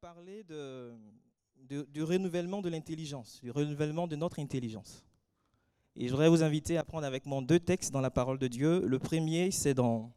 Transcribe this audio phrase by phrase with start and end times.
[0.00, 0.92] parler de,
[1.88, 5.04] du renouvellement de l'intelligence, du renouvellement de notre intelligence.
[5.96, 8.46] Et je voudrais vous inviter à prendre avec moi deux textes dans la parole de
[8.46, 8.86] Dieu.
[8.86, 10.12] Le premier, c'est dans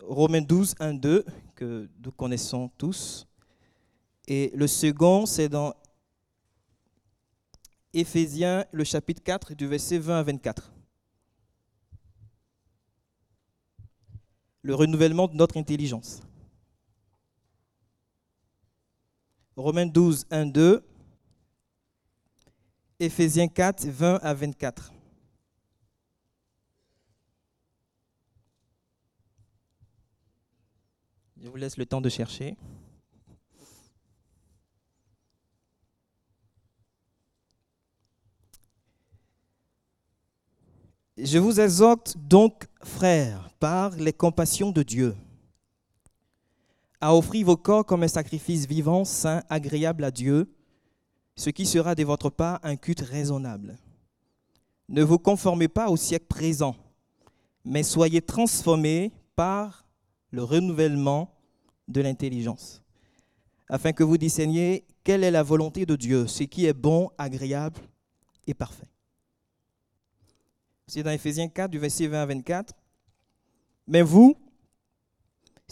[0.00, 1.24] Romains 12, 1, 2,
[1.54, 3.26] que nous connaissons tous.
[4.26, 5.74] Et le second, c'est dans
[7.92, 10.72] Éphésiens, le chapitre 4, du verset 20 à 24.
[14.62, 16.22] Le renouvellement de notre intelligence.
[19.56, 20.84] Romains 12, 1, 2.
[22.98, 24.92] Éphésiens 4, 20 à 24.
[31.40, 32.56] Je vous laisse le temps de chercher.
[41.16, 45.14] Je vous exhorte donc, frères, par les compassions de Dieu,
[47.04, 50.50] à offrir vos corps comme un sacrifice vivant, saint, agréable à Dieu,
[51.36, 53.76] ce qui sera de votre part un culte raisonnable.
[54.88, 56.74] Ne vous conformez pas au siècle présent,
[57.62, 59.84] mais soyez transformés par
[60.30, 61.30] le renouvellement
[61.88, 62.80] de l'intelligence,
[63.68, 67.80] afin que vous discerniez quelle est la volonté de Dieu, ce qui est bon, agréable
[68.46, 68.88] et parfait.
[70.86, 72.72] C'est dans Éphésiens 4, du verset 20 à 24.
[73.88, 74.38] Mais vous,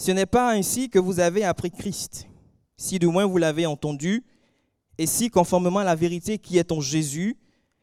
[0.02, 2.26] ce n'est pas ainsi que vous avez appris Christ,
[2.76, 4.24] si du moins vous l'avez entendu,
[4.98, 7.36] et si, conformément à la vérité qui est en Jésus,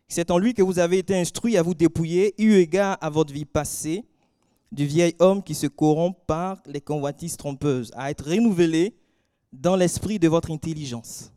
[0.09, 3.33] c'est en lui que vous avez été instruit à vous dépouiller, eu égard à votre
[3.33, 4.03] vie passée,
[4.73, 8.97] du vieil homme qui se corrompt par les convoitises trompeuses, à être renouvelé
[9.53, 11.31] dans l'esprit de votre intelligence,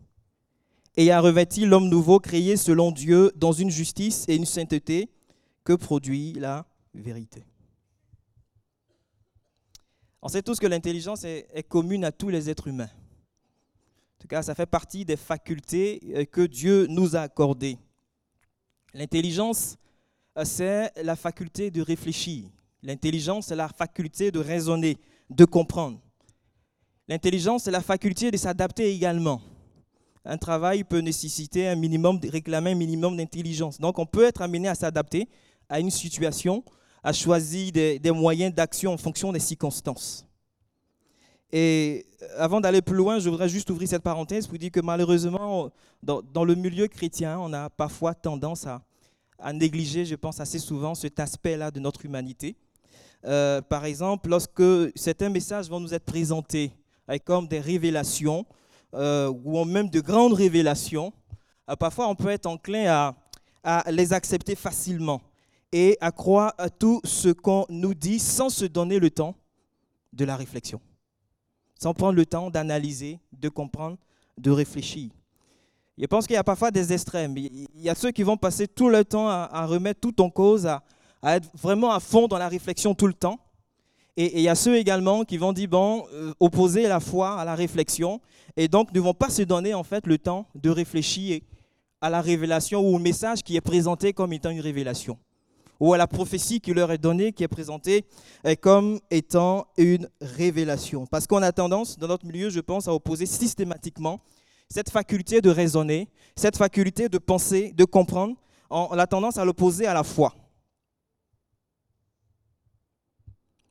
[0.96, 5.10] et à revêtir l'homme nouveau créé selon Dieu dans une justice et une sainteté
[5.62, 7.44] que produit la vérité.
[10.24, 12.88] On sait tous que l'intelligence est, commune à tous les êtres humains.
[12.88, 17.76] En tout cas, ça fait partie des facultés euh, que Dieu nous a accordées.
[18.94, 19.76] L'intelligence,
[20.38, 22.44] euh, c'est la faculté de réfléchir.
[22.84, 24.96] L'intelligence, c'est la faculté de raisonner,
[25.28, 25.98] de comprendre.
[27.08, 29.42] L'intelligence, c'est la faculté de s'adapter également.
[30.24, 33.80] Un travail peut nécessiter un minimum, réclamer un minimum d'intelligence.
[33.80, 35.28] Donc, on peut être amené à s'adapter
[35.68, 36.62] à une situation,
[37.02, 40.24] à choisir des, moyens d'action en fonction des circonstances.
[41.50, 42.06] Et
[42.38, 45.70] avant d'aller plus loin, je voudrais juste ouvrir cette parenthèse pour dire que malheureusement,
[46.02, 51.18] dans, le milieu chrétien, on a parfois tendance à, négliger, je pense assez souvent, cet
[51.18, 52.54] aspect-là de notre humanité.
[53.24, 54.62] Euh, par exemple, lorsque
[54.94, 56.72] certains messages vont nous être présentés
[57.08, 58.46] avec comme des révélations,
[58.94, 61.12] euh, ou même de grandes révélations,
[61.68, 63.14] euh, parfois on peut être enclin
[63.64, 65.20] à les accepter facilement
[65.72, 69.34] et à croire à tout ce qu'on nous dit sans se donner le temps
[70.12, 70.80] de la réflexion,
[71.80, 73.96] sans prendre le temps d'analyser, de comprendre,
[74.36, 75.10] de réfléchir.
[75.96, 77.36] Je pense qu'il y a parfois des extrêmes.
[77.36, 80.66] Il y a ceux qui vont passer tout le temps à, remettre tout en cause,
[80.66, 80.82] à,
[81.24, 83.38] être vraiment à fond dans la réflexion tout le temps.
[84.16, 87.40] Et, et il y a ceux également qui vont dire, bon, euh, opposer la foi
[87.40, 88.20] à la réflexion,
[88.56, 91.40] et donc ne vont pas se donner en fait le temps de réfléchir
[92.02, 95.16] à la révélation ou au message qui est présenté comme étant une révélation
[95.82, 98.04] ou à la prophétie qui leur est donnée, qui est présentée
[98.46, 101.06] euh, comme étant une révélation.
[101.06, 104.20] Parce qu'on a tendance, dans notre milieu, je pense, à opposer systématiquement
[104.68, 108.36] cette faculté de raisonner, cette faculté de penser, de comprendre,
[108.70, 110.32] on a tendance à l'opposer à la foi.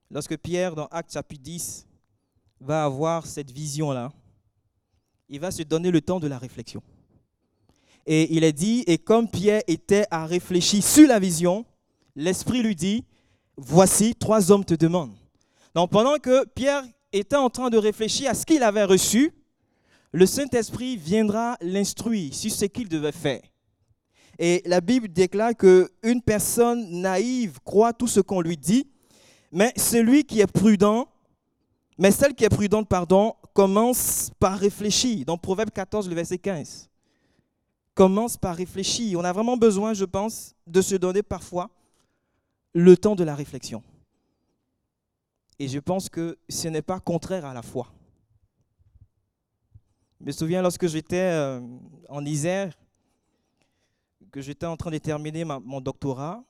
[0.09, 1.87] Lorsque Pierre, dans Actes chapitre 10,
[2.59, 4.11] va avoir cette vision-là,
[5.29, 6.83] il va se donner le temps de la réflexion.
[8.05, 11.65] Et il est dit, et comme Pierre était à réfléchir sur la vision,
[12.15, 13.05] l'Esprit lui dit,
[13.57, 15.15] voici, trois hommes te demandent.
[15.75, 16.83] Donc pendant que Pierre
[17.13, 19.31] était en train de réfléchir à ce qu'il avait reçu,
[20.11, 23.41] le Saint-Esprit viendra l'instruire sur ce qu'il devait faire.
[24.37, 28.87] Et la Bible déclare qu'une personne naïve croit tout ce qu'on lui dit,
[29.51, 31.07] mais celui qui est prudent,
[31.97, 35.25] mais celle qui est prudente, pardon, commence par réfléchir.
[35.25, 36.89] Dans Proverbe 14, le verset 15.
[37.93, 39.19] Commence par réfléchir.
[39.19, 41.69] On a vraiment besoin, je pense, de se donner parfois
[42.73, 43.83] le temps de la réflexion.
[45.59, 47.93] Et je pense que ce n'est pas contraire à la foi.
[50.19, 51.59] Je me souviens lorsque j'étais euh,
[52.09, 52.77] en Isère,
[54.31, 56.43] que j'étais en train de terminer mon doctorat,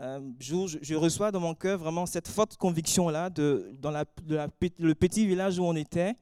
[0.00, 5.26] un jour, je, reçois dans mon cœur vraiment cette forte conviction-là, dans la, le petit
[5.26, 6.14] village où on était,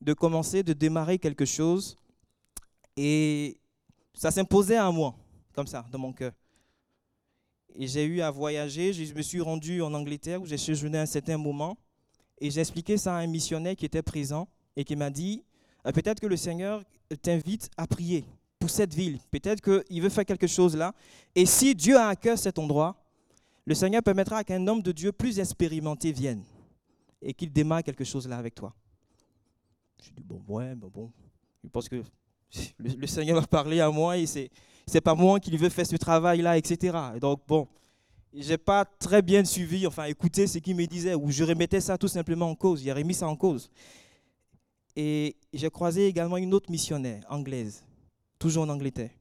[0.00, 1.96] de commencer, de démarrer quelque chose.
[2.96, 3.60] Et
[4.14, 5.14] ça s'imposait à moi,
[5.52, 6.32] comme ça, dans mon cœur.
[7.76, 11.06] Et j'ai eu à voyager, je me suis rendu en Angleterre où j'ai séjourné un
[11.06, 11.78] certain moment.
[12.38, 14.48] Et j'ai expliqué ça à un missionnaire qui était présent.
[14.76, 15.42] et qui m'a dit,
[15.86, 16.82] euh, peut-être que le Seigneur
[17.22, 18.24] t'invite à prier
[18.58, 19.18] pour cette ville.
[19.30, 20.94] Peut-être qu'il veut faire quelque chose là.
[21.34, 22.96] Et si Dieu a à cœur cet endroit,
[23.64, 26.42] le Seigneur permettra qu'un homme de Dieu plus expérimenté vienne
[27.20, 28.74] et qu'il démarre quelque chose là avec toi.
[30.02, 31.12] Je dis, bon, ouais, bon, bon.
[31.62, 32.02] Je pense que
[32.78, 34.50] le, Seigneur va parler à moi et c'est,
[34.90, 36.98] c'est pas moi qui veut faire ce travail-là, etc.
[37.14, 37.68] Et donc, bon,
[38.34, 41.96] j'ai pas très bien suivi, enfin, écouté ce qu'il me disait, ou je remettais ça
[41.96, 43.70] tout simplement en cause, j'ai remis ça en cause.
[44.96, 47.84] Et j'ai croisé également une autre missionnaire anglaise,
[48.38, 49.12] toujours en Angleterre,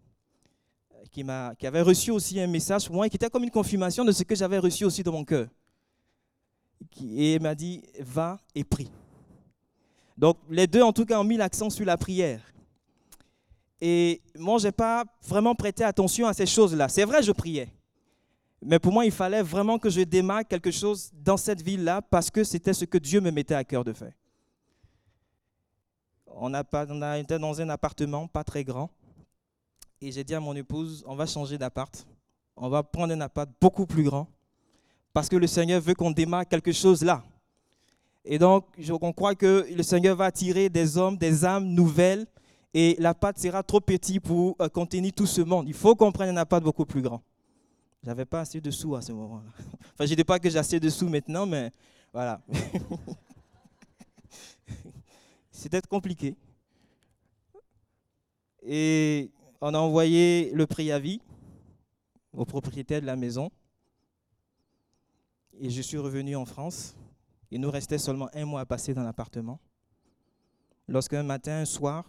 [1.12, 4.04] qui, m'a, qui avait reçu aussi un message moi et qui était comme une confirmation
[4.04, 5.48] de ce que j'avais reçu aussi dans mon cœur.
[7.00, 8.90] Et elle m'a dit, va et prie.
[10.18, 12.42] Donc les deux, en tout cas, ont mis l'accent sur la prière.
[13.82, 16.90] Et moi, je n'ai pas vraiment prêté attention à ces choses-là.
[16.90, 17.70] C'est vrai, je priais.
[18.62, 22.30] Mais pour moi, il fallait vraiment que je démarre quelque chose dans cette ville-là parce
[22.30, 24.12] que c'était ce que Dieu me mettait à cœur de faire.
[26.42, 28.90] On a, été dans un appartement pas très grand.
[30.02, 32.06] Et j'ai dit à mon épouse, on va changer d'appart.
[32.56, 34.28] On va prendre un appart beaucoup plus grand.
[35.14, 37.24] Parce que le Seigneur veut qu'on démarre quelque chose là.
[38.26, 38.66] Et donc,
[39.02, 42.28] on croit que le Seigneur va attirer des hommes, des âmes nouvelles
[42.74, 45.68] et la pâte sera trop petite pour euh, contenir tout ce monde.
[45.68, 47.22] Il faut qu'on prenne un pâte beaucoup plus grand.
[48.04, 49.50] J'avais pas assez de sous à ce moment-là.
[49.94, 51.72] Enfin, je ne dis pas que j'ai assez de sous maintenant, mais
[52.14, 52.42] voilà.
[55.52, 56.38] C'était compliqué.
[58.64, 59.30] Et
[59.60, 61.20] on a envoyé le préavis
[62.32, 63.52] au propriétaire de la maison.
[65.60, 66.96] Et je suis revenu en France.
[67.52, 69.60] Il nous restait seulement un mois à passer dans l'appartement.
[70.88, 72.06] Lorsqu'un matin, un soir,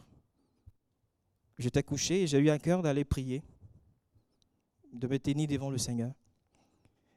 [1.60, 3.42] J'étais couché et j'ai eu à cœur d'aller prier,
[4.94, 6.10] de me tenir devant le Seigneur.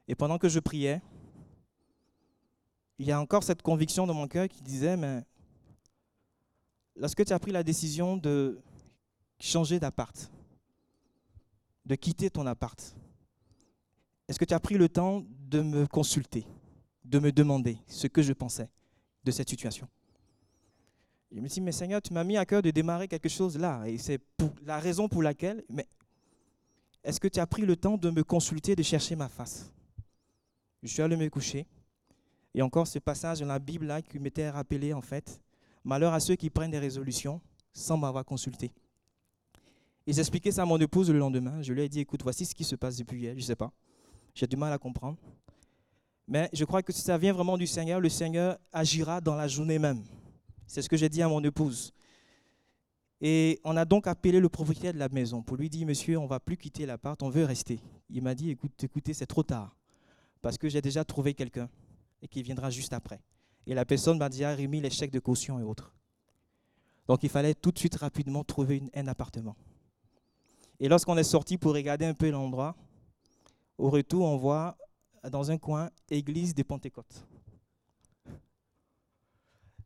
[0.06, 1.00] Et pendant que je priais,
[2.98, 5.24] il y a encore cette conviction dans mon cœur qui disait, mais
[6.94, 8.60] lorsque tu as pris la décision de
[9.40, 10.30] changer d'appart,
[11.86, 12.94] de quitter ton appart,
[14.28, 16.46] est-ce que tu as pris le temps de me consulter,
[17.02, 18.68] de me demander ce que je pensais
[19.24, 19.88] de cette situation?
[21.34, 23.82] Je me dit, mais Seigneur, tu m'as mis à cœur de démarrer quelque chose là.
[23.86, 24.20] Et c'est
[24.64, 25.86] la raison pour laquelle, mais
[27.02, 29.68] est-ce que tu as pris le temps de me consulter, de chercher ma face?
[30.82, 31.66] Je suis allé me coucher.
[32.54, 35.40] Et encore ce passage dans la Bible là qui m'était rappelé en fait.
[35.82, 37.40] Malheur à ceux qui prennent des résolutions
[37.72, 38.70] sans m'avoir consulté.
[40.06, 41.60] Et j'expliquais ça à mon épouse le lendemain.
[41.62, 43.32] Je lui ai dit, écoute, voici ce qui se passe depuis hier.
[43.32, 43.72] Je ne sais pas.
[44.36, 45.18] J'ai du mal à comprendre.
[46.28, 49.48] Mais je crois que si ça vient vraiment du Seigneur, le Seigneur agira dans la
[49.48, 50.04] journée même.
[50.66, 51.92] C'est ce que j'ai dit à mon épouse.
[53.20, 56.26] Et on a donc appelé le propriétaire de la maison pour lui dire, monsieur, on
[56.26, 57.80] va plus quitter l'appart, on veut rester.
[58.10, 59.76] Il m'a dit, écoute, écoutez, c'est trop tard,
[60.42, 61.68] parce que j'ai déjà trouvé quelqu'un
[62.22, 63.20] et qui viendra juste après.
[63.66, 65.94] Et la personne m'a déjà remis les chèques de caution et autres.
[67.06, 69.56] Donc il fallait tout de suite rapidement trouver un appartement.
[70.80, 72.76] Et lorsqu'on est sorti pour regarder un peu l'endroit,
[73.78, 74.76] au retour, on voit
[75.30, 77.26] dans un coin église des Pentecôtes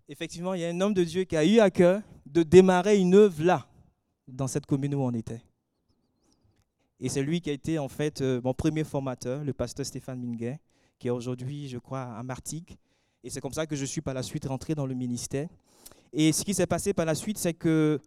[0.09, 2.99] effectivement, il y a un homme de Dieu qui a eu à cœur de démarrer
[2.99, 3.67] une œuvre là,
[4.27, 5.43] dans cette commune où on était.
[7.01, 10.21] Et c'est lui qui a été en fait euh, mon premier formateur, le pasteur Stéphane
[10.21, 10.59] Minguet,
[10.99, 12.77] qui est aujourd'hui, je crois, à Martigues.
[13.23, 15.49] Et c'est comme ça que je suis par la suite rentré dans le ministère.
[16.13, 18.01] Et ce qui s'est passé par la suite, c'est que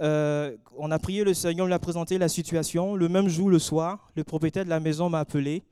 [0.00, 2.94] euh, on a prié le Seigneur, on lui a présenté la situation.
[2.94, 5.62] Le même jour, le soir, le propriétaire de la maison m'a appelé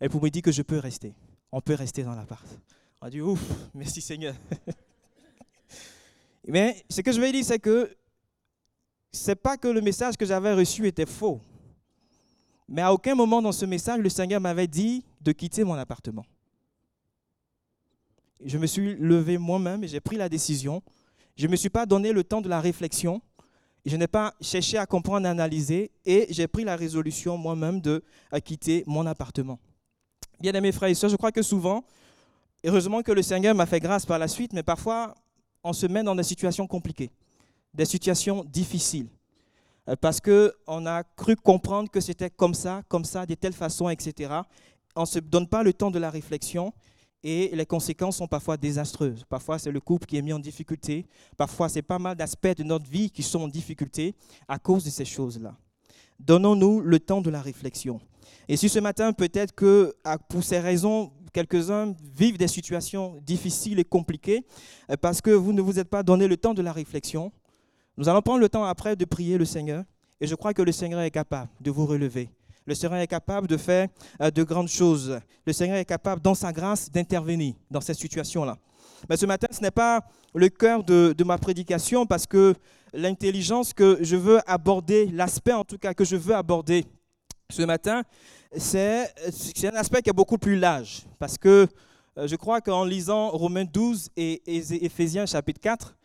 [0.00, 1.14] et pour me dire que je peux rester.
[1.52, 2.44] On peut rester dans l'appart.
[3.00, 3.40] On a dit ouf,
[3.74, 4.34] merci Seigneur.
[6.48, 7.94] Mais ce que je veux dire, c'est que
[9.12, 11.40] c'est pas que le message que j'avais reçu était faux.
[12.66, 16.24] Mais à aucun moment dans ce message, le Seigneur m'avait dit de quitter mon appartement.
[18.44, 20.82] Je me suis levé moi-même et j'ai pris la décision.
[21.36, 23.20] Je ne me suis pas donné le temps de la réflexion.
[23.84, 25.90] Je n'ai pas cherché à comprendre, à analyser.
[26.04, 28.02] Et j'ai pris la résolution moi-même de
[28.44, 29.58] quitter mon appartement.
[30.40, 31.84] Bien aimés frères et sœurs, je crois que souvent,
[32.64, 35.14] heureusement que le Seigneur m'a fait grâce par la suite, mais parfois,
[35.68, 37.10] on se met dans des situations compliquées,
[37.74, 39.08] des situations difficiles,
[39.86, 43.90] euh, parce qu'on a cru comprendre que c'était comme ça, comme ça, de telle façon,
[43.90, 44.32] etc.
[44.96, 46.72] On ne se donne pas le temps de la réflexion
[47.22, 49.24] et les conséquences sont parfois désastreuses.
[49.28, 51.06] Parfois, c'est le couple qui est mis en difficulté.
[51.36, 54.14] Parfois, c'est pas mal d'aspects de notre vie qui sont en difficulté
[54.48, 55.54] à cause de ces choses-là.
[56.18, 58.00] Donnons-nous le temps de la réflexion.
[58.48, 59.94] Et si ce matin, peut-être que
[60.28, 64.44] pour ces raisons, quelques-uns vivent des situations difficiles et compliquées
[64.90, 67.32] euh, parce que vous ne vous êtes pas donné le temps de la réflexion.
[67.96, 69.84] Nous allons prendre le temps après de prier le Seigneur
[70.20, 72.30] et je crois que le Seigneur est capable de vous relever.
[72.66, 73.88] Le Seigneur est capable de faire
[74.20, 75.18] euh, de grandes choses.
[75.46, 78.58] Le Seigneur est capable, dans sa grâce, d'intervenir dans cette situation-là.
[79.08, 80.04] Mais ce matin, ce n'est pas
[80.34, 82.54] le cœur de, de, ma prédication parce que
[82.92, 86.84] l'intelligence que je veux aborder, l'aspect en tout cas que je veux aborder
[87.50, 88.02] ce matin,
[88.56, 89.12] c'est
[89.64, 91.02] un aspect qui est beaucoup plus large.
[91.18, 91.68] Parce que
[92.16, 94.42] je crois qu'en lisant Romains 12 et
[94.84, 95.96] Éphésiens chapitre 4,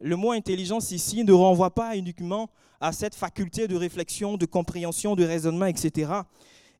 [0.00, 5.14] le mot intelligence ici ne renvoie pas uniquement à cette faculté de réflexion, de compréhension,
[5.14, 6.12] de raisonnement, etc.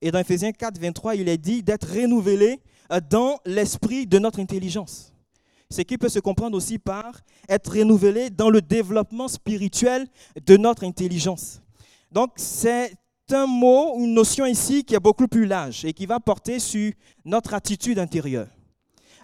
[0.03, 2.61] Et dans Ephésiens 4, 23, il est dit d'être renouvelé
[2.91, 5.13] euh, dans l'esprit de notre intelligence.
[5.71, 10.07] Ce qui peut se comprendre aussi par être renouvelé dans le développement spirituel
[10.45, 11.63] de notre intelligence.
[12.11, 12.93] Donc c'est
[13.33, 16.93] un mot, une notion ici qui est beaucoup plus large et qui va porter sur
[17.25, 18.49] notre attitude intérieure,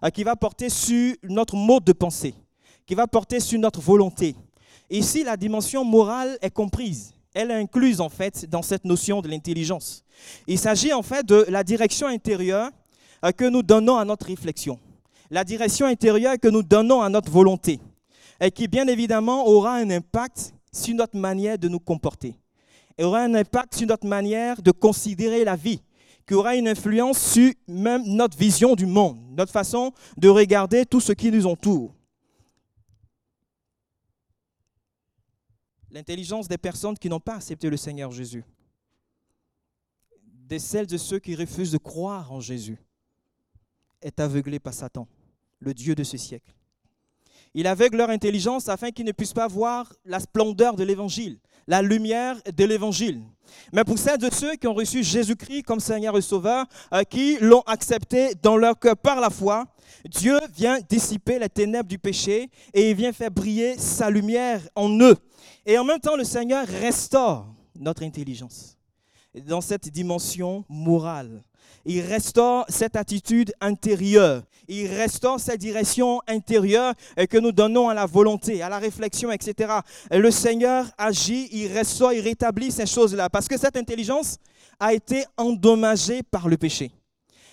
[0.05, 2.35] euh, qui va porter sur notre mode de pensée,
[2.87, 4.35] qui va porter sur notre volonté.
[4.91, 7.13] Ici, la dimension morale est comprise.
[7.35, 10.03] Elle est incluse en fait dans cette notion de l'intelligence.
[10.47, 12.71] Il s'agit en fait de la direction intérieure
[13.25, 14.79] euh, que nous donnons à notre réflexion,
[15.31, 17.81] la direction intérieure que nous donnons à notre volonté,
[18.41, 22.35] et qui bien évidemment aura un impact sur notre manière de nous comporter,
[23.05, 25.81] aura un impact sur notre manière de considérer la vie,
[26.27, 31.01] qui aura une influence sur même notre vision du monde, notre façon de regarder tout
[31.01, 31.95] ce qui nous entoure.
[35.91, 38.45] L'intelligence des personnes qui n'ont pas accepté le Seigneur Jésus,
[40.23, 42.79] de celles de ceux qui refusent de croire en Jésus,
[44.03, 45.09] est aveuglée par Satan,
[45.61, 46.55] le Dieu de ce siècle.
[47.55, 51.83] Il aveugle leur intelligence afin qu'ils ne puissent pas voir la splendeur de l'Évangile, la
[51.83, 53.23] lumière de l'Évangile.
[53.73, 57.37] Mais pour celles de ceux qui ont reçu Jésus-Christ comme Seigneur et Sauveur, euh, qui
[57.41, 59.67] l'ont accepté dans leur cœur par la foi,
[60.05, 64.89] Dieu vient dissiper les ténèbres du péché et il vient faire briller sa lumière en
[65.01, 65.17] eux.
[65.67, 67.47] Et en même temps, le Seigneur restaure
[67.79, 68.77] notre intelligence
[69.47, 71.43] dans cette dimension morale.
[71.85, 74.43] Il restaure cette attitude intérieure.
[74.69, 76.95] Il restaure cette direction intérieure
[77.31, 79.73] que nous donnons à la volonté, à la réflexion, etc.
[80.11, 83.31] le Seigneur agit, il restaure, il rétablit ces choses-là.
[83.31, 84.37] Parce que cette intelligence
[84.79, 86.93] a été endommagée par le péché.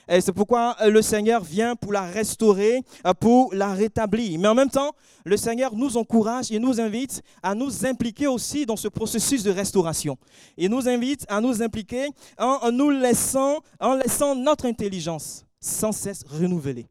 [0.08, 4.40] C'est pourquoi euh, le Seigneur vient pour la restaurer, euh, pour la rétablir.
[4.40, 4.92] Mais en même temps,
[5.26, 9.52] le Seigneur nous encourage et nous invite à nous impliquer aussi dans ce processus de
[9.52, 10.18] restauration.
[10.58, 16.24] Il nous invite à nous impliquer en nous laissant, en laissant notre intelligence sans cesse
[16.28, 16.86] renouvelée.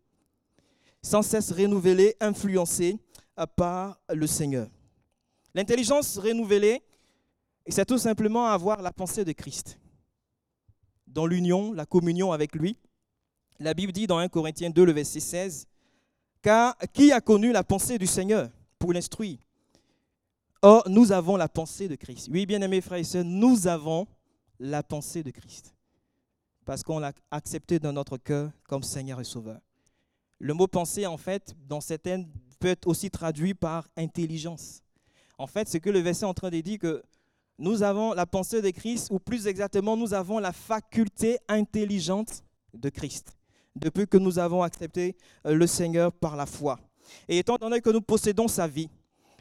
[1.04, 2.98] Sans cesse renouvelée, influencée
[3.38, 4.68] euh, par le Seigneur.
[5.54, 6.82] L'intelligence renouvelée,
[7.68, 9.78] c'est tout simplement avoir la pensée de Christ
[11.06, 12.78] dans l'union, la communion avec lui,
[13.60, 15.68] la Bible dit dans 1 Corinthiens 2, le verset 16,
[16.42, 19.38] Car qui a connu la pensée du Seigneur pour l'instruire
[20.62, 22.28] Or, nous avons la pensée de Christ.
[22.32, 24.06] Oui, bien-aimés frères et sœurs, nous avons
[24.58, 25.74] la pensée de Christ.
[26.64, 29.60] Parce qu'on l'a accepté dans notre cœur comme Seigneur et Sauveur.
[30.38, 34.82] Le mot pensée, en fait, dans certaines, peut être aussi traduit par intelligence.
[35.38, 37.02] En fait, c'est que le verset est en train de dire que
[37.58, 42.88] nous avons la pensée de Christ, ou plus exactement, nous avons la faculté intelligente de
[42.88, 43.36] Christ
[43.76, 46.78] depuis que nous avons accepté euh, le Seigneur par la foi.
[47.28, 48.88] Et étant donné que nous possédons sa vie,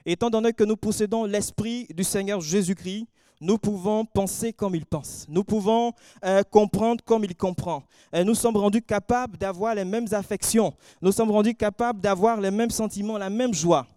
[0.06, 3.08] étant donné que nous possédons l'Esprit du Seigneur Jésus-Christ,
[3.42, 5.26] nous pouvons penser comme il pense.
[5.30, 7.84] Nous pouvons euh, comprendre comme il comprend.
[8.12, 10.74] Et nous sommes rendus capables d'avoir les mêmes affections.
[11.02, 13.88] Nous sommes rendus capables d'avoir les mêmes sentiments, la même joie.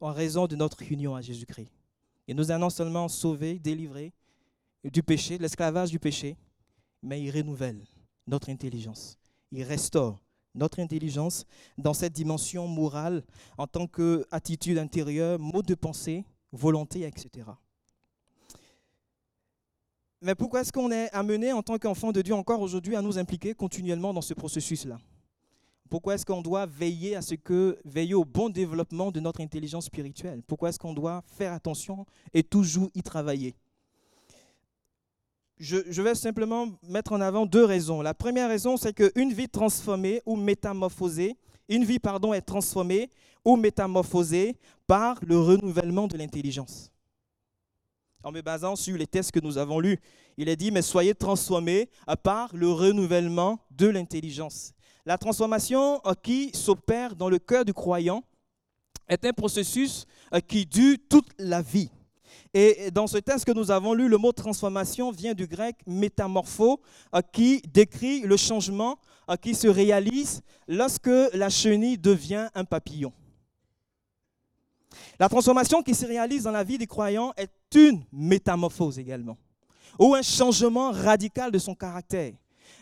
[0.00, 1.70] En raison de notre union à Jésus-Christ.
[2.28, 4.12] Et nous allons seulement sauver, délivrer
[4.84, 6.36] du péché, de l'esclavage du péché,
[7.02, 7.84] mais il renouvelle
[8.26, 9.16] notre intelligence.
[9.52, 10.18] Il restaure
[10.56, 11.44] notre intelligence
[11.78, 13.22] dans cette dimension morale
[13.58, 17.46] en tant qu'attitude intérieure, mode de pensée, volonté, etc.
[20.22, 23.18] Mais pourquoi est-ce qu'on est amené en tant qu'enfant de Dieu encore aujourd'hui à nous
[23.18, 24.98] impliquer continuellement dans ce processus-là?
[25.88, 29.86] Pourquoi est-ce qu'on doit veiller à ce que veiller au bon développement de notre intelligence
[29.86, 30.42] spirituelle?
[30.46, 33.54] Pourquoi est-ce qu'on doit faire attention et toujours y travailler?
[35.58, 38.02] Je, vais simplement mettre en avant deux raisons.
[38.02, 41.36] La première raison, c'est qu'une vie transformée ou métamorphosée,
[41.68, 43.10] une vie, pardon, est transformée
[43.44, 46.90] ou métamorphosée par le renouvellement de l'intelligence.
[48.22, 49.98] En me basant sur les textes que nous avons lus,
[50.36, 51.88] il est dit, mais soyez transformés
[52.22, 54.72] par le renouvellement de l'intelligence.
[55.06, 58.24] La transformation euh, qui s'opère dans le cœur du croyant
[59.08, 61.90] est un processus euh, qui dure toute la vie.
[62.54, 66.80] Et dans ce texte que nous avons lu, le mot transformation vient du grec métamorpho,
[67.14, 68.98] euh, qui décrit le changement
[69.30, 73.12] euh, qui se réalise lorsque la chenille devient un papillon.
[75.18, 79.36] La transformation qui se réalise dans la vie des croyants est une métamorphose également,
[79.98, 82.32] ou un changement radical de son caractère.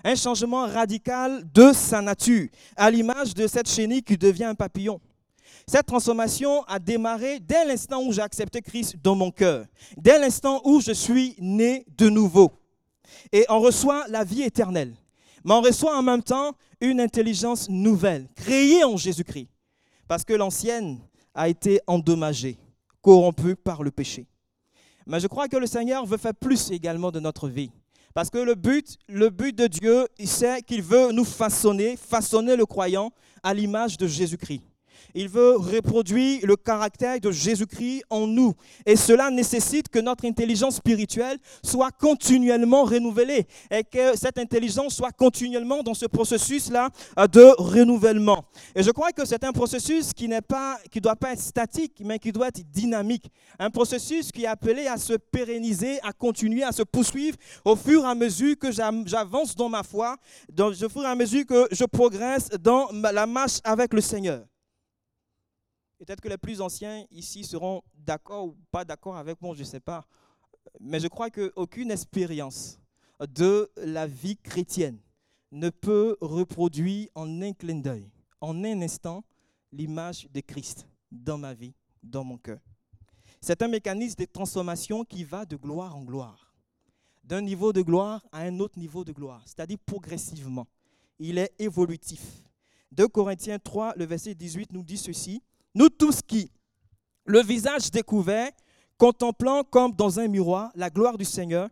[0.04, 5.00] un changement radical de sa nature, à l'image de cette chenille qui devient un papillon.
[5.66, 10.60] Cette transformation a démarré dès l'instant où j'ai accepté Christ dans mon cœur, dès l'instant
[10.64, 12.52] où je suis né de nouveau.
[13.32, 14.94] Et on reçoit la vie éternelle,
[15.44, 19.48] mais on reçoit en même temps une intelligence nouvelle, créée en Jésus-Christ,
[20.06, 20.98] parce que l'ancienne
[21.34, 22.58] a été endommagée,
[23.00, 24.26] corrompue par le péché.
[25.06, 27.70] Mais je crois que le Seigneur veut faire plus également de notre vie.
[28.14, 32.64] Parce que le but, le but de Dieu, c'est qu'il veut nous façonner, façonner le
[32.64, 33.10] croyant
[33.42, 34.62] à l'image de Jésus-Christ.
[35.14, 38.54] Il veut reproduire le caractère de Jésus-Christ en nous.
[38.86, 45.12] Et cela nécessite que notre intelligence spirituelle soit continuellement renouvelée et que cette intelligence soit
[45.12, 48.44] continuellement dans ce processus-là euh, de renouvellement.
[48.74, 52.00] Et je crois que c'est un processus qui n'est pas, qui doit pas être statique,
[52.04, 53.30] mais qui doit être dynamique.
[53.58, 58.04] Un processus qui est appelé à se pérenniser, à continuer, à se poursuivre au fur
[58.04, 60.16] et à mesure que j'avance dans ma foi,
[60.58, 64.44] au fur et à mesure que je progresse dans la marche avec le Seigneur.
[65.98, 69.64] Peut-être que les plus anciens ici seront d'accord ou pas d'accord avec moi, je ne
[69.66, 70.06] sais pas.
[70.80, 72.78] Mais je crois qu'aucune expérience
[73.20, 74.98] de la vie chrétienne
[75.52, 78.10] ne peut reproduire en un clin d'œil,
[78.40, 79.24] en un instant,
[79.72, 82.58] l'image de Christ dans ma vie, dans mon cœur.
[83.40, 86.54] C'est un mécanisme de transformation qui va de gloire en gloire,
[87.22, 90.66] d'un niveau de gloire à un autre niveau de gloire, c'est-à-dire progressivement.
[91.18, 92.42] Il est évolutif.
[92.92, 95.42] 2 Corinthiens 3, le verset 18 nous dit ceci.
[95.74, 96.50] Nous tous qui,
[97.24, 98.50] le visage découvert,
[98.96, 101.68] contemplant comme dans un miroir la gloire du Seigneur,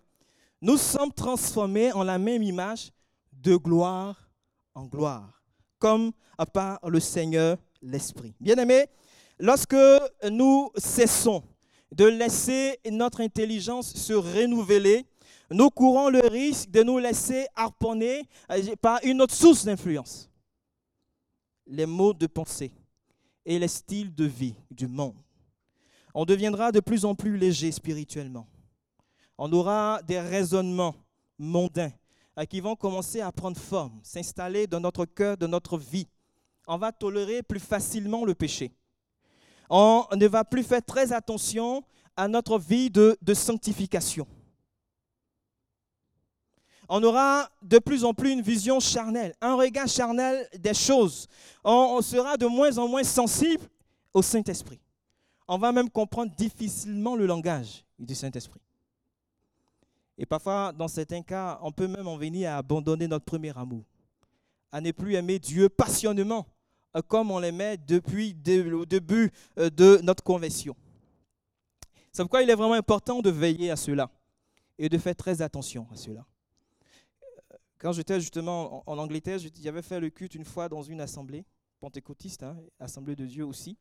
[0.60, 2.90] nous sommes transformés en la même image
[3.32, 4.28] de gloire
[4.74, 5.42] en gloire,
[5.78, 6.12] comme
[6.52, 8.34] par le Seigneur l'Esprit.
[8.40, 8.86] Bien-aimés,
[9.38, 9.76] lorsque
[10.30, 11.42] nous cessons
[11.92, 15.04] de laisser notre intelligence se renouveler,
[15.50, 18.22] nous courons le risque de nous laisser harponner
[18.80, 20.30] par une autre source d'influence.
[21.66, 22.72] Les mots de pensée,
[23.44, 25.16] et les styles de vie du monde.
[26.14, 28.46] On deviendra de plus en plus léger spirituellement.
[29.38, 30.94] On aura des raisonnements
[31.38, 31.92] mondains
[32.38, 36.06] euh, qui vont commencer à prendre forme, s'installer dans notre cœur, dans notre vie.
[36.66, 38.72] On va tolérer plus facilement le péché.
[39.68, 41.82] On ne va plus faire très attention
[42.14, 44.26] à notre vie de, de sanctification
[46.94, 51.26] on aura de plus en plus une vision charnelle, un regard charnel des choses.
[51.64, 53.64] On, sera de moins en moins sensible
[54.12, 54.78] au Saint-Esprit.
[55.48, 58.60] On va même comprendre difficilement le langage du Saint-Esprit.
[60.18, 63.84] Et parfois, dans certains cas, on peut même en venir à abandonner notre premier amour,
[64.70, 66.46] à ne plus aimer Dieu passionnément,
[66.94, 70.76] euh, comme on l'aimait depuis le début euh, de notre conversion.
[72.12, 74.10] C'est pourquoi il est vraiment important de veiller à cela
[74.78, 76.26] et de faire très attention à cela.
[77.82, 81.44] Quand j'étais justement en, Angleterre, j'avais fait le culte une fois dans une assemblée
[81.80, 83.76] pentecôtiste, hein, assemblée de Dieu aussi,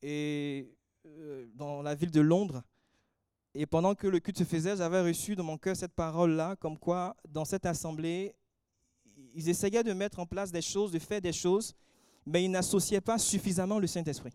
[0.00, 2.62] et euh, dans la ville de Londres.
[3.54, 6.78] Et pendant que le culte se faisait, j'avais reçu dans mon cœur cette parole-là, comme
[6.78, 8.34] quoi dans cette assemblée,
[9.34, 11.74] ils essayaient de mettre en place des choses, de faire des choses,
[12.24, 14.32] mais ils n'associaient pas suffisamment le Saint-Esprit.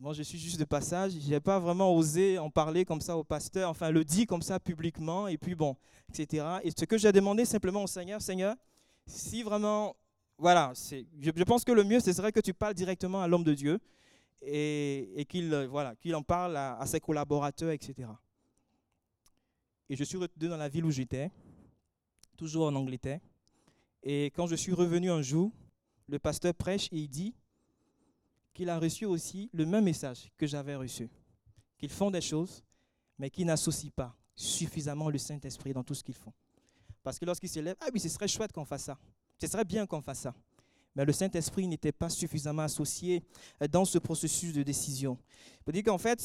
[0.00, 3.18] Moi je suis juste de passage, je n'ai pas vraiment osé en parler comme ça
[3.18, 5.76] au pasteur, enfin le dire comme ça publiquement, et puis bon,
[6.08, 6.46] etc.
[6.64, 8.56] Et ce que j'ai demandé simplement au Seigneur, Seigneur,
[9.06, 9.94] si vraiment,
[10.38, 13.52] voilà, je, pense que le mieux, ce serait que tu parles directement à l'homme de
[13.52, 13.78] Dieu
[14.40, 18.08] et, qu'il voilà, qu'il en parle à, ses collaborateurs, etc.
[19.90, 21.30] Et je suis retourné dans la ville où j'étais,
[22.38, 23.20] toujours en Angleterre.
[24.02, 25.52] Et quand je suis revenu un jour,
[26.08, 27.34] le pasteur prêche et il dit,
[28.60, 31.08] qu'il a reçu aussi le même message que j'avais reçu.
[31.78, 32.62] Qu'ils font des choses,
[33.18, 36.34] mais qu'ils n'associent pas suffisamment le Saint-Esprit dans tout ce qu'ils font.
[37.02, 38.98] Parce que lorsqu'ils se lèvent, ah oui, ce serait chouette qu'on fasse ça.
[39.40, 40.34] Ce serait bien qu'on fasse ça.
[40.94, 43.22] Mais le Saint-Esprit n'était pas suffisamment associé
[43.70, 45.16] dans ce processus de décision.
[45.66, 46.20] Il dire qu'en fait,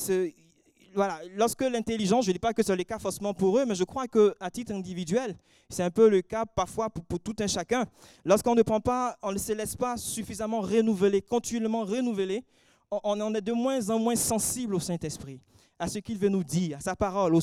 [1.36, 3.84] lorsque l'intelligence, je ne dis pas que c'est le cas forcément pour eux, mais je
[3.84, 5.36] crois qu'à titre individuel,
[5.70, 7.86] c'est un peu le cas parfois pour, tout un chacun.
[8.24, 12.44] Lorsqu'on ne prend pas, on ne se laisse pas suffisamment renouveler, continuellement renouveler,
[12.92, 15.40] on, on est de moins en moins sensible au Saint-Esprit,
[15.80, 17.38] à ce qu'il veut nous dire, à sa parole,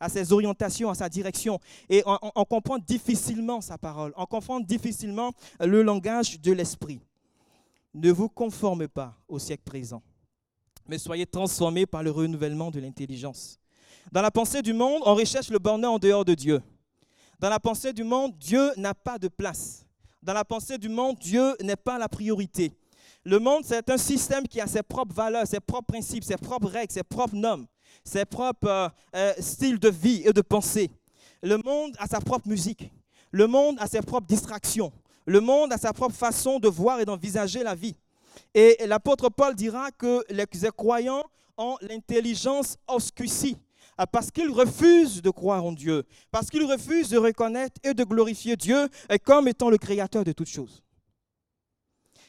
[0.00, 1.58] à ses orientations, à sa direction.
[1.88, 7.00] Et on comprend difficilement sa parole, on comprend difficilement le langage de l'Esprit.
[7.94, 10.02] Ne vous conformez pas au siècle présent
[10.88, 13.58] mais soyez transformés par le renouvellement de l'intelligence.
[14.12, 16.60] Dans la pensée du monde, on recherche le bonheur en dehors de Dieu.
[17.38, 19.84] Dans la pensée du monde, Dieu n'a pas de place.
[20.22, 22.72] Dans la pensée du monde, Dieu n'est pas la priorité.
[23.24, 26.68] Le monde, c'est un système qui a ses propres valeurs, ses propres principes, ses propres
[26.68, 27.66] règles, ses propres normes,
[28.04, 30.90] ses propres euh, euh, styles de vie et de pensée.
[31.42, 32.90] Le monde a sa propre musique.
[33.30, 34.92] Le monde a ses propres distractions.
[35.26, 37.96] Le monde a sa propre façon de voir et d'envisager la vie.
[38.54, 41.24] Et l'apôtre Paul dira que les croyants
[41.56, 43.56] ont l'intelligence obscurcie
[44.10, 48.56] parce qu'ils refusent de croire en Dieu, parce qu'ils refusent de reconnaître et de glorifier
[48.56, 48.88] Dieu
[49.24, 50.82] comme étant le créateur de toutes choses.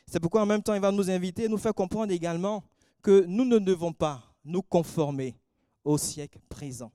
[0.08, 2.64] C'est pourquoi en même temps, il va nous inviter, nous faire comprendre également
[3.02, 5.36] que nous ne devons pas nous conformer
[5.84, 6.92] au siècle présent.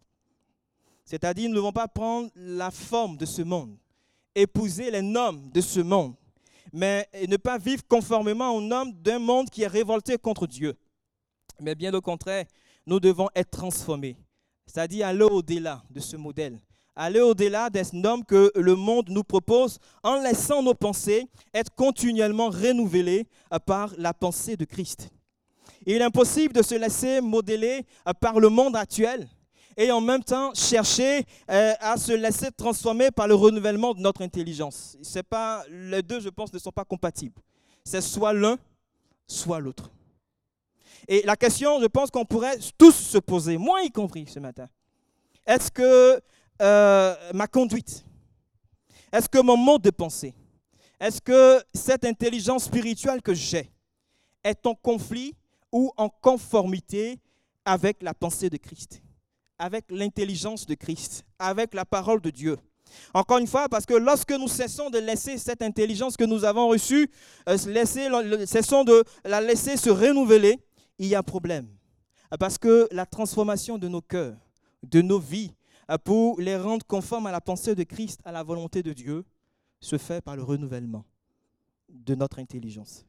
[1.04, 3.76] C'est-à-dire, nous ne devons pas prendre la forme de ce monde,
[4.34, 6.14] épouser les normes de ce monde,
[6.72, 10.74] mais ne pas vivre conformément aux normes d'un monde qui est révolté contre Dieu.
[11.60, 12.46] Mais bien au contraire,
[12.86, 14.16] nous devons être transformés,
[14.66, 16.60] c'est-à-dire aller au-delà de ce modèle,
[16.96, 22.48] aller au-delà des normes que le monde nous propose en laissant nos pensées être continuellement
[22.48, 23.26] renouvelées
[23.66, 25.10] par la pensée de Christ.
[25.86, 27.84] Il est impossible de se laisser modeler
[28.20, 29.28] par le monde actuel
[29.80, 34.20] et en même temps chercher euh, à se laisser transformer par le renouvellement de notre
[34.20, 34.98] intelligence.
[35.00, 37.40] C'est pas, les deux, je pense, ne sont pas compatibles.
[37.82, 38.58] C'est soit l'un,
[39.26, 39.90] soit l'autre.
[41.08, 44.68] Et la question, je pense qu'on pourrait tous se poser, moi y compris ce matin,
[45.46, 46.20] est-ce que
[46.60, 48.04] euh, ma conduite,
[49.10, 50.34] est-ce que mon mode de pensée,
[51.00, 53.72] est-ce que cette intelligence spirituelle que j'ai
[54.44, 55.34] est en conflit
[55.72, 57.18] ou en conformité
[57.64, 59.00] avec la pensée de Christ?
[59.60, 62.56] Avec l'intelligence de Christ, avec la parole de Dieu.
[63.12, 66.68] Encore une fois, parce que lorsque nous cessons de laisser cette intelligence que nous avons
[66.68, 67.10] reçue,
[67.46, 70.58] euh, cessons de la laisser se renouveler,
[70.98, 71.68] il y a problème.
[72.38, 74.36] Parce que la transformation de nos cœurs,
[74.82, 75.52] de nos vies,
[75.90, 79.24] euh, pour les rendre conformes à la pensée de Christ, à la volonté de Dieu,
[79.78, 81.04] se fait par le renouvellement
[81.90, 83.04] de notre intelligence.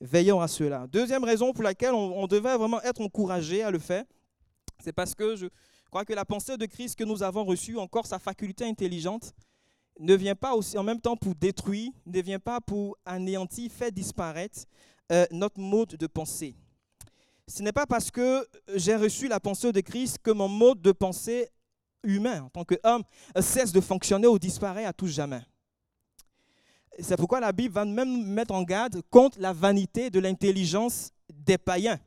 [0.00, 0.88] Veillons à cela.
[0.88, 4.04] Deuxième raison pour laquelle on devait vraiment être encouragé à le faire,
[4.82, 5.46] c'est parce que je,
[5.92, 9.34] crois que la pensée de Christ que nous avons reçue, encore sa faculté intelligente,
[10.00, 13.92] ne vient pas aussi en même temps pour détruire, ne vient pas pour anéantir, faire
[13.92, 14.60] disparaître
[15.12, 16.56] euh, notre mode de pensée.
[17.46, 20.92] Ce n'est pas parce que j'ai reçu la pensée de Christ que mon mode de
[20.92, 21.50] pensée
[22.02, 23.02] humain en tant qu'homme
[23.38, 25.42] cesse de fonctionner ou disparaît à tout jamais.
[27.00, 31.58] C'est pourquoi la Bible va même mettre en garde contre la vanité de l'intelligence des
[31.58, 32.00] païens.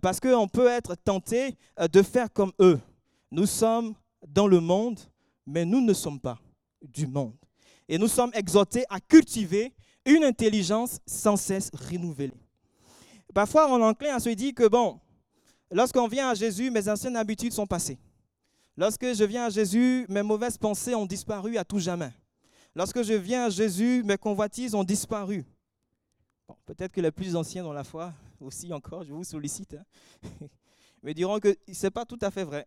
[0.00, 2.80] Parce qu'on peut être tenté euh, de faire comme eux.
[3.30, 3.94] Nous sommes
[4.26, 4.98] dans le monde,
[5.46, 6.38] mais nous ne sommes pas
[6.82, 7.36] du monde.
[7.88, 12.32] Et nous sommes exhortés à cultiver une intelligence sans cesse renouvelée.
[13.34, 15.00] Parfois, on est enclin à se dire que, bon,
[15.70, 17.98] lorsqu'on vient à Jésus, mes anciennes habitudes sont passées.
[18.76, 22.12] Lorsque je viens à Jésus, mes mauvaises pensées ont disparu à tout jamais.
[22.74, 25.44] Lorsque je viens à Jésus, mes convoitises ont disparu.
[26.64, 29.84] Peut-être que les plus anciens dans la foi, aussi encore, je vous sollicite, hein,
[31.02, 32.66] me diront que ce n'est pas tout à fait vrai.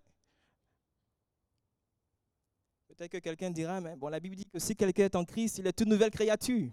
[3.02, 5.58] Peut-être que quelqu'un dira, mais bon, la Bible dit que si quelqu'un est en Christ,
[5.58, 6.70] il est une nouvelle créature.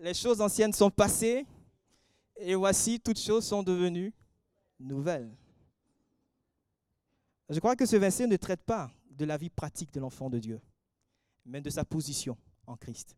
[0.00, 1.44] Les choses anciennes sont passées
[2.36, 4.14] et voici, toutes choses sont devenues
[4.78, 5.34] nouvelles.
[7.48, 10.38] Je crois que ce verset ne traite pas de la vie pratique de l'enfant de
[10.38, 10.60] Dieu,
[11.44, 13.16] mais de sa position en Christ.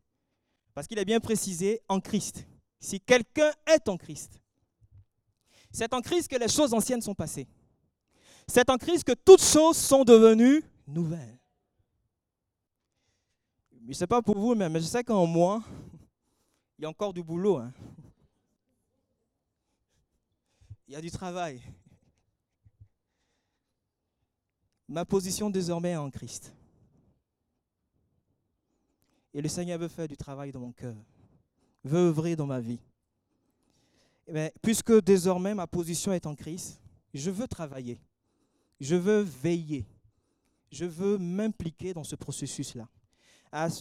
[0.73, 2.43] Parce qu'il est bien précisé en Christ.
[2.79, 4.41] Si quelqu'un est en Christ,
[5.71, 7.47] c'est en Christ que les choses anciennes sont passées.
[8.47, 11.37] C'est en Christ que toutes choses sont devenues nouvelles.
[13.83, 15.63] Je ne sais pas pour vous, mais je sais qu'en moi,
[16.77, 17.57] il y a encore du boulot.
[17.57, 17.73] Hein.
[20.87, 21.61] Il y a du travail.
[24.89, 26.53] Ma position désormais est en Christ.
[29.33, 30.97] Et le Seigneur veut faire du travail dans mon cœur,
[31.85, 32.81] veut œuvrer dans ma vie.
[34.27, 36.81] Mais puisque désormais ma position est en Christ,
[37.13, 37.97] je veux travailler,
[38.81, 39.85] je veux veiller,
[40.69, 42.89] je veux m'impliquer dans ce processus-là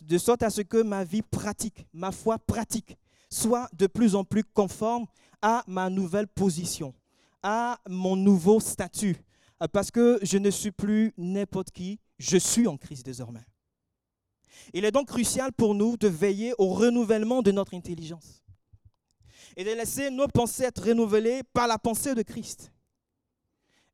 [0.03, 2.97] de sorte à ce que ma vie pratique, ma foi pratique,
[3.31, 5.07] soit de plus en plus conforme
[5.43, 6.95] à ma nouvelle position,
[7.43, 9.17] à mon nouveau statut,
[9.63, 13.45] euh, parce que je ne suis plus n'importe qui, je suis en Christ désormais.
[14.75, 18.43] Il est donc crucial pour nous de veiller au renouvellement de notre intelligence
[19.57, 22.73] et de laisser nos pensées être renouvelées par la pensée de Christ.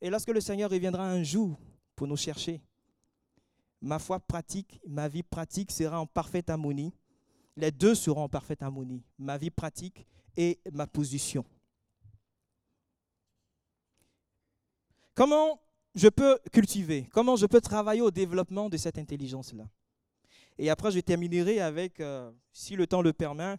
[0.00, 1.58] Et lorsque le Seigneur reviendra un jour
[1.94, 2.60] pour nous chercher,
[3.80, 6.92] ma foi pratique, ma vie pratique sera en parfaite harmonie.
[7.56, 11.44] Les deux seront en parfaite harmonie, ma vie pratique et ma position.
[15.14, 15.60] Comment
[15.94, 19.66] je peux cultiver, comment je peux travailler au développement de cette intelligence-là?
[20.58, 23.56] Et après, je terminerai avec, euh, si le temps le permet,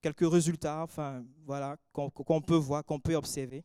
[0.00, 3.64] quelques résultats, enfin, voilà, qu'on peut voir, qu'on peut observer.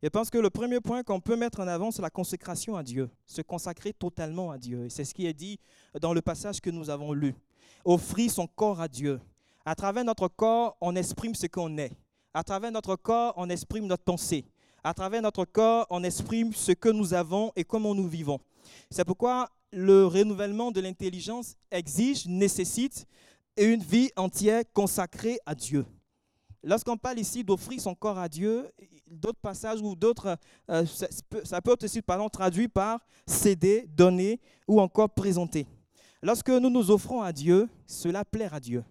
[0.00, 2.84] Je pense que le premier point qu'on peut mettre en avant, c'est la consécration à
[2.84, 4.84] Dieu, se consacrer totalement à Dieu.
[4.84, 5.58] Et c'est ce qui est dit
[6.00, 7.34] dans le passage que nous avons lu.
[7.84, 9.20] Offrir son corps à Dieu.
[9.64, 11.90] À travers notre corps, on exprime ce qu'on est.
[12.32, 14.44] À travers notre corps, on exprime notre pensée.
[14.84, 18.38] À travers notre corps, on exprime ce que nous avons et comment nous vivons.
[18.90, 23.04] C'est pourquoi le renouvellement de l'intelligence exige, nécessite
[23.56, 25.84] une vie entière consacrée à Dieu.
[26.62, 28.68] Lorsqu'on parle ici d'offrir son corps à Dieu,
[29.08, 30.36] d'autres passages ou d'autres,
[30.70, 30.84] euh,
[31.44, 35.66] ça peut être aussi pardon, traduit par céder, donner ou encore présenter.
[36.20, 38.84] Lorsque nous nous offrons à Dieu, cela plaît à Dieu.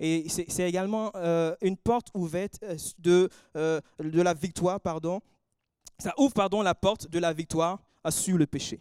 [0.00, 3.30] Et c'est également euh, une porte ouverte euh, de,
[3.98, 5.20] de la victoire, pardon.
[5.98, 8.80] Ça ouvre pardon, la porte de la victoire sur le péché.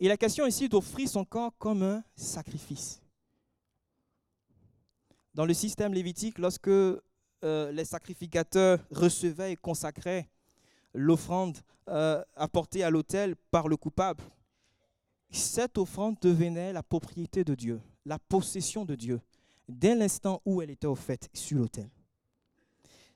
[0.00, 3.00] Et la question ici d'offrir son corps comme un sacrifice.
[5.34, 7.02] Dans le système lévitique, lorsque euh,
[7.72, 10.28] les sacrificateurs recevaient et consacraient
[10.94, 14.22] l'offrande euh, apportée à l'autel par le coupable,
[15.30, 19.20] cette offrande devenait la propriété de Dieu, la possession de Dieu,
[19.68, 21.88] dès l'instant où elle était offerte sur l'autel.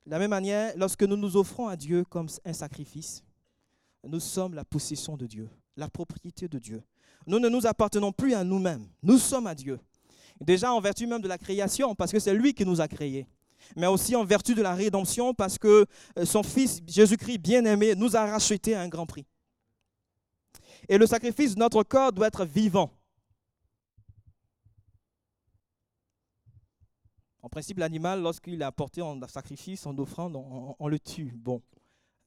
[0.05, 3.22] De la même manière, lorsque nous nous offrons à Dieu comme un sacrifice,
[4.05, 6.83] nous sommes la possession de Dieu, la propriété de Dieu.
[7.27, 9.79] Nous ne nous appartenons plus à nous-mêmes, nous sommes à Dieu.
[10.42, 13.26] Déjà en vertu même de la création, parce que c'est lui qui nous a créés.
[13.76, 15.87] Mais aussi en vertu de la rédemption, parce que
[16.18, 19.26] euh, son Fils Jésus-Christ bien-aimé nous a rachetés à un grand prix.
[20.88, 22.90] Et le sacrifice de notre corps doit être vivant.
[27.42, 31.33] En principe, l'animal, lorsqu'il est apporté en sacrifice, en offrande, on, le tue.
[31.37, 31.61] Bon,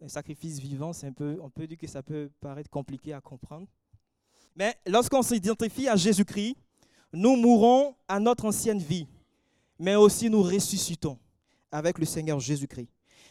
[0.02, 3.22] un sacrifice vivant, c'est un peu, on peut dire que ça peut paraître compliqué à
[3.22, 3.68] comprendre.
[4.56, 6.58] Mais lorsqu'on s'identifie à Jésus-Christ,
[7.16, 9.08] nous mourons à notre ancienne vie,
[9.80, 11.18] mais aussi nous ressuscitons
[11.72, 12.90] avec le Seigneur Jésus-Christ.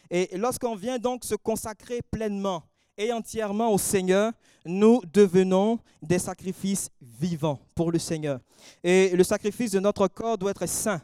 [0.09, 2.63] Et lorsqu'on vient donc se consacrer pleinement
[2.97, 4.31] et entièrement au Seigneur,
[4.65, 8.39] nous devenons des sacrifices vivants pour le Seigneur.
[8.83, 11.01] Et le sacrifice de notre corps doit être saint,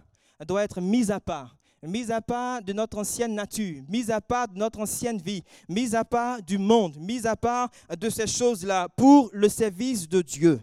[0.47, 4.47] doit être mis à part mis à part de notre ancienne nature, mis à part
[4.47, 8.87] de notre ancienne vie, mis à part du monde, mis à part de ces choses-là
[8.89, 10.61] pour le service de Dieu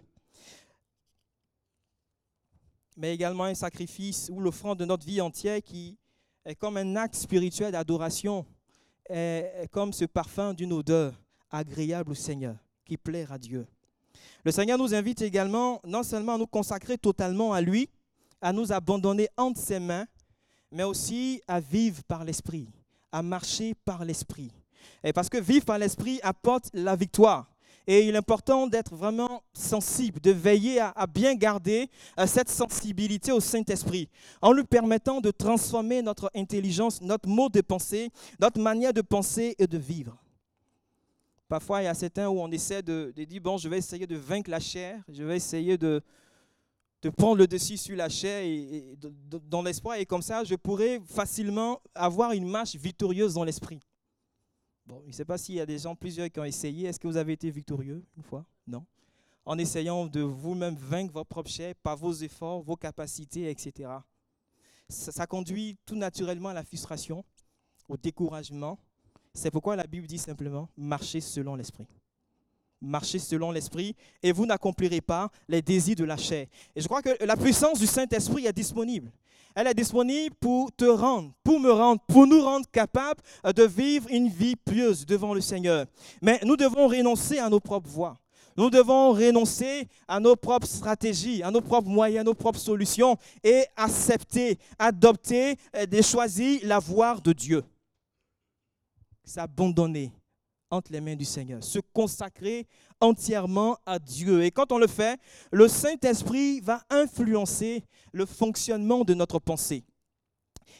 [2.99, 5.97] mais également un sacrifice ou l'offrande de notre vie entière qui
[6.45, 8.45] est comme un acte spirituel d'adoration,
[9.71, 11.15] comme ce parfum d'une odeur
[11.49, 13.67] agréable au Seigneur, qui plaît à Dieu.
[14.45, 17.89] Le Seigneur nous invite également non seulement à nous consacrer totalement à lui,
[18.41, 20.07] à nous abandonner entre ses mains,
[20.73, 22.69] mais aussi à vivre par l'Esprit,
[23.13, 24.51] à marcher par l'Esprit.
[25.05, 27.49] Et parce que vivre par l'Esprit apporte la victoire.
[27.91, 31.89] Et il est important d'être vraiment sensible, de veiller à, bien garder
[32.21, 34.11] euh, cette sensibilité au Saint-Esprit,
[34.43, 39.57] en lui permettant de transformer notre intelligence, notre mode de pensée, notre manière de penser
[39.59, 40.23] et de vivre.
[41.49, 44.17] Parfois, il y a certains où on essaie de, dire, bon, je vais essayer de
[44.17, 46.03] vaincre la chair, je vais essayer de,
[47.17, 48.99] prendre le dessus sur la chair et,
[49.49, 53.81] dans l'espoir, et comme ça, je pourrais facilement avoir une marche victorieuse dans l'esprit.
[54.89, 56.89] Je ne sais pas s'il y a des gens, plusieurs qui ont essayé.
[56.89, 58.45] Est-ce que vous avez été victorieux une fois?
[58.67, 58.85] Non.
[59.45, 63.91] En essayant de vous-même vaincre votre propre chair par vos efforts, vos capacités, etc.
[64.89, 67.25] Ça, conduit tout naturellement à la frustration,
[67.89, 68.79] au découragement.
[69.35, 71.87] C'est pourquoi la Bible dit simplement marchez selon l'esprit.
[72.81, 76.47] Marchez selon l'esprit et vous n'accomplirez pas les désirs de la chair.
[76.77, 79.11] Et je crois que la puissance du Saint-Esprit est disponible
[79.59, 83.65] elle est disponible pour te rendre, pour me rendre, pour nous rendre capables euh, de
[83.65, 85.87] vivre une vie pieuse devant le Seigneur.
[86.23, 88.17] Mais nous devons renoncer à nos propres voies.
[88.57, 93.17] Nous devons renoncer à nos propres stratégies, à nos propres moyens, à nos propres solutions
[93.43, 97.65] et accepter, adopter, euh, de choisir la voie de Dieu.
[99.25, 100.13] S'abandonner
[100.71, 102.67] entre les mains du Seigneur, se consacrer
[103.01, 104.43] entièrement à Dieu.
[104.45, 105.19] Et quand on le fait,
[105.51, 109.85] le Saint-Esprit va influencer le fonctionnement de notre pensée.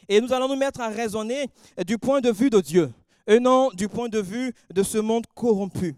[0.07, 1.47] Et nous allons nous mettre à raisonner
[1.85, 2.91] du point de vue de Dieu
[3.27, 5.95] et non du point de vue de ce monde corrompu.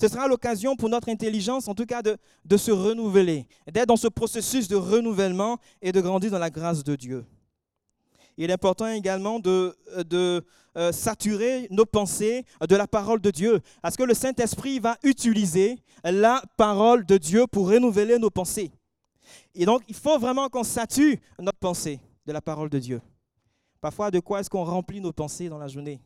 [0.00, 3.96] Ce sera l'occasion pour notre intelligence, en tout cas, de, de se renouveler, d'être dans
[3.96, 7.24] ce processus de renouvellement et de grandir dans la grâce de Dieu.
[8.36, 10.44] Il est important également de, de
[10.76, 13.60] euh, saturer nos pensées de la parole de Dieu.
[13.80, 18.70] Parce que le Saint-Esprit va utiliser la parole de Dieu pour renouveler nos pensées.
[19.54, 23.00] Et donc, il faut vraiment qu'on sature notre pensée de la parole de Dieu.
[23.80, 26.00] Parfois, de quoi est-ce qu'on remplit nos pensées dans la journée?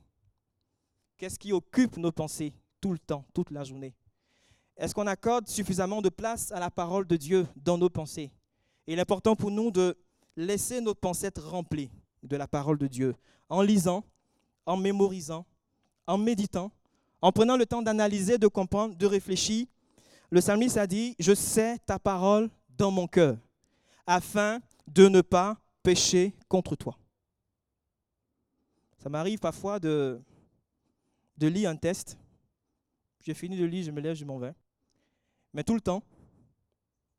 [1.16, 3.94] Qu'est-ce qui occupe nos pensées tout le temps, toute la journée?
[4.76, 8.30] Est-ce qu'on accorde suffisamment de place à la parole de Dieu dans nos pensées?
[8.86, 9.96] Il est important pour nous de
[10.36, 11.90] laisser nos pensées être remplies
[12.22, 13.14] de la parole de Dieu
[13.48, 14.04] en lisant,
[14.66, 15.46] en mémorisant,
[16.06, 16.72] en méditant,
[17.22, 19.66] en prenant le temps d'analyser, de comprendre, de réfléchir,
[20.30, 23.36] le psalmiste a dit, je sais ta parole dans mon cœur,
[24.06, 26.96] afin de ne pas pécher contre toi.
[28.98, 30.20] Ça m'arrive parfois de,
[31.36, 32.18] de lire un test.
[33.22, 34.54] J'ai fini de lire, je me lève, je m'en vais.
[35.52, 36.02] Mais tout le temps,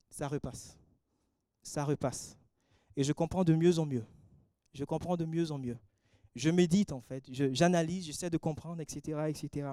[0.09, 0.77] ça repasse.
[1.63, 2.37] Ça repasse.
[2.95, 4.05] Et je comprends de mieux en mieux.
[4.73, 5.77] Je comprends de mieux en mieux.
[6.35, 9.71] Je médite en fait, j'analyse, j'essaie de comprendre, etc., etc.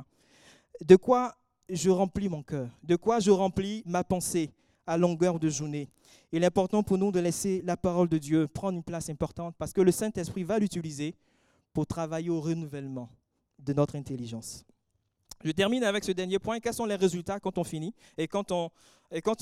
[0.85, 1.37] De quoi
[1.69, 2.69] je remplis mon cœur?
[2.83, 4.51] De quoi je remplis ma pensée
[4.87, 5.89] à longueur de journée?
[6.33, 9.55] Il est important pour nous de laisser la parole de Dieu prendre une place importante
[9.57, 11.15] parce que le Saint-Esprit va l'utiliser
[11.73, 13.09] pour travailler au renouvellement
[13.59, 14.65] de notre intelligence.
[15.45, 16.59] Je termine avec ce dernier point.
[16.61, 17.95] Quels sont les résultats quand on finit?
[18.17, 18.71] Et quand on,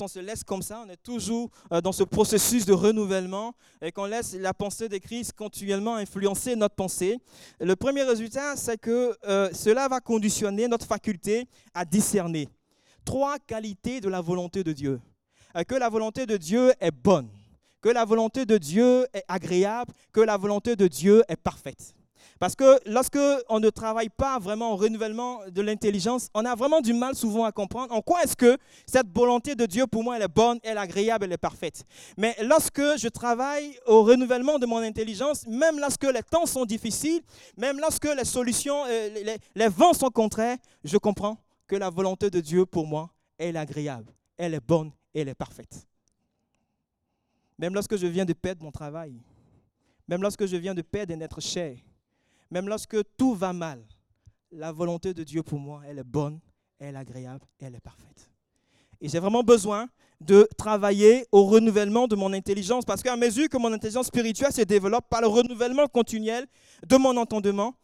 [0.07, 4.05] se laisse comme ça, on est toujours euh, dans ce processus de renouvellement et qu'on
[4.05, 7.17] laisse la pensée de Christ continuellement influencer notre pensée.
[7.59, 12.47] Le premier résultat, c'est que euh, cela va conditionner notre faculté à discerner
[13.03, 14.99] trois qualités de la volonté de Dieu.
[15.55, 17.29] Euh, que la volonté de Dieu est bonne,
[17.81, 21.95] que la volonté de Dieu est agréable, que la volonté de Dieu est parfaite.
[22.39, 26.81] Parce que lorsque on ne travaille pas vraiment au renouvellement de l'intelligence, on a vraiment
[26.81, 30.17] du mal souvent à comprendre en quoi est-ce que cette volonté de Dieu pour moi
[30.17, 31.83] elle est bonne, elle est agréable, elle est parfaite.
[32.17, 37.21] Mais lorsque je travaille au renouvellement de mon intelligence, même lorsque les temps sont difficiles,
[37.57, 41.37] même lorsque les solutions, euh, les, les vents sont contraires, je comprends
[41.67, 45.35] que la volonté de Dieu pour moi, elle est agréable, elle est bonne, elle est
[45.35, 45.87] parfaite.
[47.57, 49.19] Même lorsque je viens de perdre mon travail,
[50.07, 51.77] même lorsque je viens de perdre un être cher,
[52.51, 53.83] même lorsque tout va mal,
[54.51, 56.39] la volonté de Dieu pour moi, elle est bonne,
[56.79, 58.29] elle est agréable, elle est parfaite.
[59.01, 63.57] Et j'ai vraiment besoin de travailler au renouvellement de mon intelligence parce qu'à mesure que
[63.57, 66.47] mon intelligence spirituelle se développe par le renouvellement continuel
[66.87, 67.75] de mon entendement,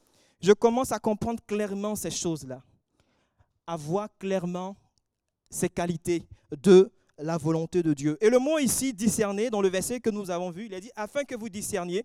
[0.41, 2.63] je commence à comprendre clairement ces choses-là,
[3.67, 4.75] à voir clairement
[5.49, 6.23] ces qualités
[6.61, 8.17] de la volonté de Dieu.
[8.19, 10.91] Et le mot ici, discerner, dans le verset que nous avons vu, il a dit,
[10.95, 12.03] afin que vous discerniez,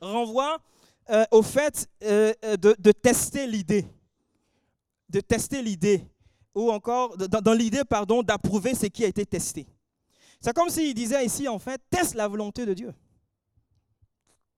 [0.00, 0.58] renvoie
[1.10, 3.86] euh, au fait euh, euh, de, tester l'idée,
[5.08, 6.04] de tester l'idée,
[6.54, 9.66] ou encore dans, l'idée, pardon, d'approuver ce qui a été testé.
[10.40, 12.94] C'est comme s'il disait ici, en fait, teste la volonté de Dieu.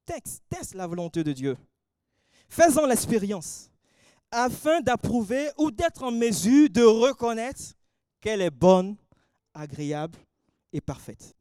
[0.04, 1.56] Teste, teste la volonté de Dieu.
[2.48, 3.70] Faisons l'expérience
[4.30, 7.74] afin d'approuver ou d'être en mesure de reconnaître
[8.20, 8.96] qu'elle est bonne,
[9.54, 10.18] agréable
[10.72, 11.34] et parfaite.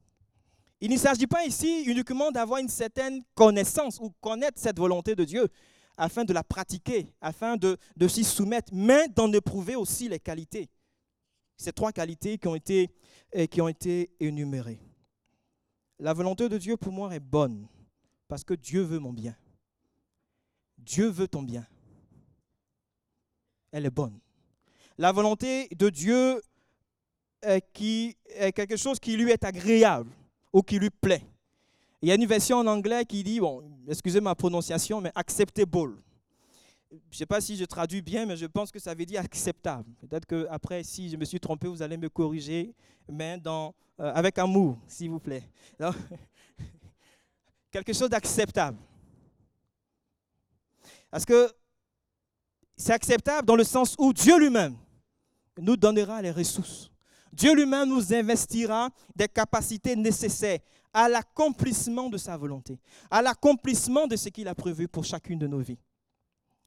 [0.84, 5.24] Il ne s'agit pas ici uniquement d'avoir une certaine connaissance ou connaître cette volonté de
[5.24, 5.48] Dieu
[5.96, 7.78] afin de la pratiquer, afin de,
[8.10, 10.70] s'y soumettre, mais d'en éprouver aussi les qualités.
[11.56, 14.82] Ces trois qualités qui ont été, énumérées.
[16.00, 17.66] La volonté de Dieu pour moi est bonne
[18.28, 19.38] parce que Dieu veut mon bien.
[20.78, 21.66] Dieu veut ton bien.
[23.72, 24.20] Elle est bonne.
[24.98, 26.42] La volonté de Dieu
[27.42, 30.12] est quelque chose qui lui est agréable
[30.54, 31.26] ou qui lui plaît.
[32.02, 35.98] Il y a une version en anglais qui dit, bon, excusez ma prononciation, mais acceptable.
[36.92, 39.22] Je ne sais pas si je traduis bien, mais je pense que ça veut dire
[39.22, 39.90] acceptable.
[40.02, 42.76] Peut-être qu'après, si je me suis trompé, vous allez me corriger,
[43.10, 45.44] mais euh, avec amour, s'il vous plaît.
[47.72, 48.78] quelque chose d'acceptable.
[51.10, 51.52] Parce que
[52.78, 54.76] c'est acceptable dans le sens où Dieu lui-même
[55.60, 56.93] nous donnera les ressources
[57.34, 60.60] Dieu lui-même nous investira des capacités nécessaires
[60.94, 65.48] à l'accomplissement de sa volonté, à l'accomplissement de ce qu'il a prévu pour chacune de
[65.48, 65.80] nos vies.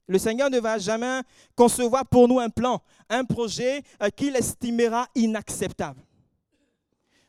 [0.08, 1.20] Le Seigneur ne va jamais
[1.54, 6.00] concevoir pour nous un plan, un projet euh, qu'il estimera inacceptable.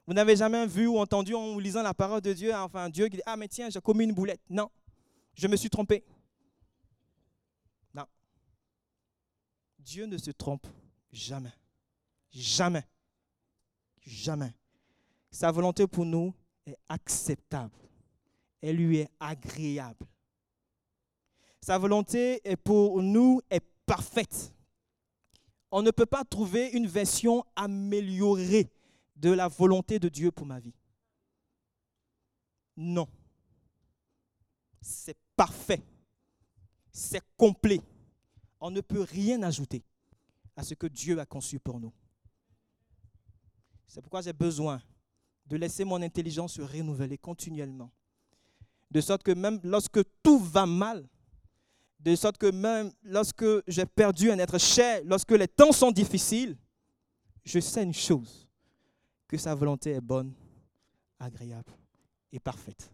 [0.08, 3.17] Vous n'avez jamais vu ou entendu en lisant la parole de Dieu, enfin Dieu qui
[3.17, 4.41] dit, ah mais tiens, j'ai commis une boulette.
[4.50, 4.69] Non,
[5.36, 6.04] je me suis trompé.
[7.93, 8.06] Non.
[9.78, 10.65] Dieu ne se trompe
[11.12, 11.54] jamais.
[12.32, 12.84] Jamais.
[14.07, 14.55] Jamais.
[15.29, 16.33] Sa volonté pour nous
[16.65, 17.75] est acceptable.
[18.61, 20.05] Elle lui est agréable.
[21.61, 24.53] Sa volonté pour nous est parfaite.
[25.71, 28.71] On ne peut pas trouver une version améliorée
[29.17, 30.73] de la volonté de Dieu pour ma vie.
[32.77, 33.10] Non.
[34.79, 35.83] C'est parfait.
[36.93, 37.81] C'est complet.
[38.62, 39.83] On ne peut rien ajouter
[40.55, 41.91] à ce que Dieu a conçu pour nous.
[43.88, 44.81] C'est pourquoi j'ai besoin
[45.46, 47.90] de laisser mon intelligence se renouveler continuellement.
[48.92, 51.08] De sorte que même lorsque tout va mal,
[52.00, 56.58] de sorte que même lorsque j'ai perdu un être cher, lorsque les temps sont difficiles,
[57.44, 58.48] je sais une chose,
[59.27, 60.33] que sa volonté est bonne,
[61.19, 61.73] agréable
[62.31, 62.92] et parfaite.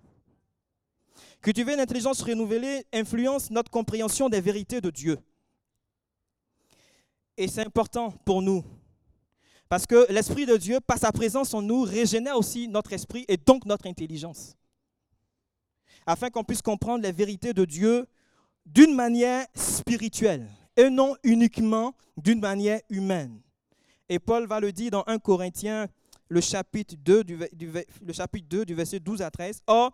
[1.42, 5.20] Cultiver une intelligence renouvelée influence notre compréhension des vérités de Dieu.
[7.36, 8.64] Et c'est important pour nous.
[9.74, 13.38] Parce que l'Esprit de Dieu, par sa présence en nous, régénère aussi notre esprit et
[13.38, 14.56] donc notre intelligence.
[16.06, 18.06] Afin qu'on puisse comprendre les vérités de Dieu
[18.68, 20.48] d'une manière spirituelle
[20.78, 23.42] et non uniquement d'une manière humaine.
[24.08, 25.88] Et Paul va le dire dans 1 Corinthiens,
[26.30, 27.40] le chapitre 2, du,
[28.06, 29.64] le chapitre 2, du verset 12 à 13.
[29.66, 29.92] Or,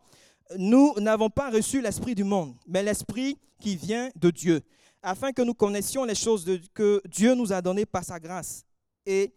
[0.57, 4.61] nous n'avons pas reçu l'esprit du monde, mais l'esprit qui vient de Dieu,
[5.01, 8.65] afin que nous connaissions les choses que Dieu nous a données par sa grâce.
[9.05, 9.33] Et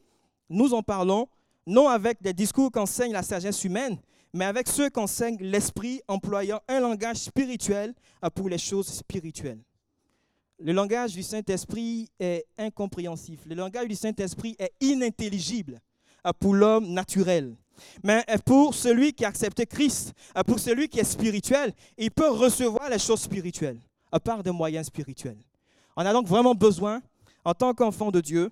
[0.48, 1.28] nous en parlons
[1.66, 3.98] non avec des discours qu'enseigne la sagesse humaine,
[4.32, 7.94] mais avec ceux qu'enseigne l'esprit, employant un langage spirituel
[8.34, 9.60] pour les choses spirituelles.
[10.58, 13.40] Le langage du Saint-Esprit est incompréhensif.
[13.46, 15.80] Le langage du Saint-Esprit est inintelligible
[16.38, 17.56] pour l'homme naturel.
[18.04, 20.12] Mais pour celui qui a accepté Christ,
[20.46, 23.80] pour celui qui est spirituel, il peut recevoir les choses spirituelles
[24.12, 25.38] à part des moyens spirituels.
[25.96, 27.02] On a donc vraiment besoin,
[27.44, 28.50] en tant qu'enfant de Dieu,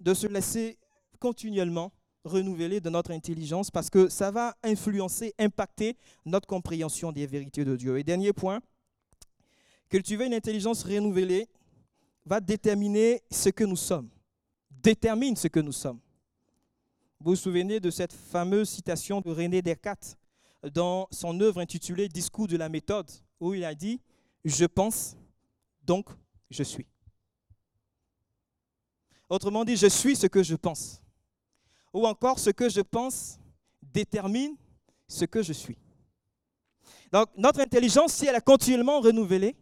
[0.00, 0.78] de se laisser
[1.18, 1.92] continuellement
[2.24, 7.76] renouveler de notre intelligence parce que ça va influencer, impacter notre compréhension des vérités de
[7.76, 7.98] Dieu.
[7.98, 8.60] Et dernier point,
[9.88, 11.48] cultiver une intelligence renouvelée
[12.24, 14.08] va déterminer ce que nous sommes,
[14.70, 16.00] détermine ce que nous sommes.
[17.20, 20.16] Vous vous souvenez de cette fameuse citation de René Descartes
[20.72, 23.10] dans son œuvre intitulée Discours de la méthode,
[23.40, 24.00] où il a dit
[24.44, 25.16] Je pense,
[25.82, 26.10] donc
[26.50, 26.86] je suis.
[29.28, 31.02] Autrement dit, je suis ce que je pense.
[31.98, 33.38] Ou encore, ce que je pense
[33.82, 34.56] détermine
[35.06, 35.78] ce que je suis.
[37.12, 39.56] Donc, notre intelligence, si elle est continuellement renouvelée,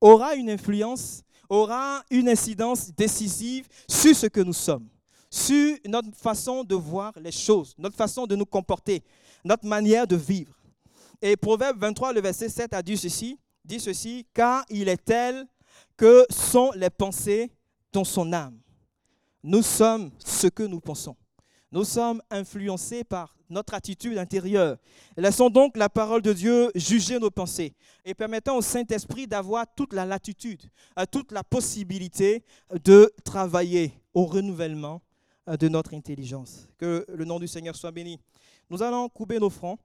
[0.00, 4.88] aura une influence, aura une incidence décisive sur ce que nous sommes
[5.30, 9.02] sur notre façon de voir les choses, notre façon de nous comporter,
[9.44, 10.54] notre manière de vivre.
[11.20, 15.46] Et Proverbe 23, le verset 7 a dit ceci, dit ceci, car il est tel
[15.96, 17.50] que sont les pensées
[17.92, 18.58] dans son âme.
[19.42, 21.16] Nous sommes ce que nous pensons.
[21.72, 24.76] Nous sommes influencés par notre attitude intérieure.
[25.16, 29.92] Laissons donc la parole de Dieu juger nos pensées et permettons au Saint-Esprit d'avoir toute
[29.92, 30.62] la latitude,
[31.10, 32.44] toute la possibilité
[32.84, 35.02] de travailler au renouvellement
[35.48, 36.68] euh, de notre intelligence.
[36.78, 38.20] Que le nom du Seigneur soit béni.
[38.70, 39.78] Nous allons couper nos fronts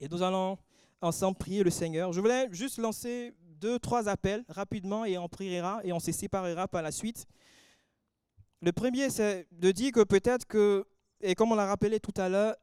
[0.00, 0.58] et nous allons
[1.00, 2.12] ensemble prier le Seigneur.
[2.12, 6.68] Je voulais juste lancer deux, trois appels rapidement et on priera et on se séparera
[6.68, 7.26] par la suite.
[8.62, 10.86] Le premier, c'est de dire que peut-être que,
[11.20, 12.56] et comme on l'a rappelé tout à l'heure,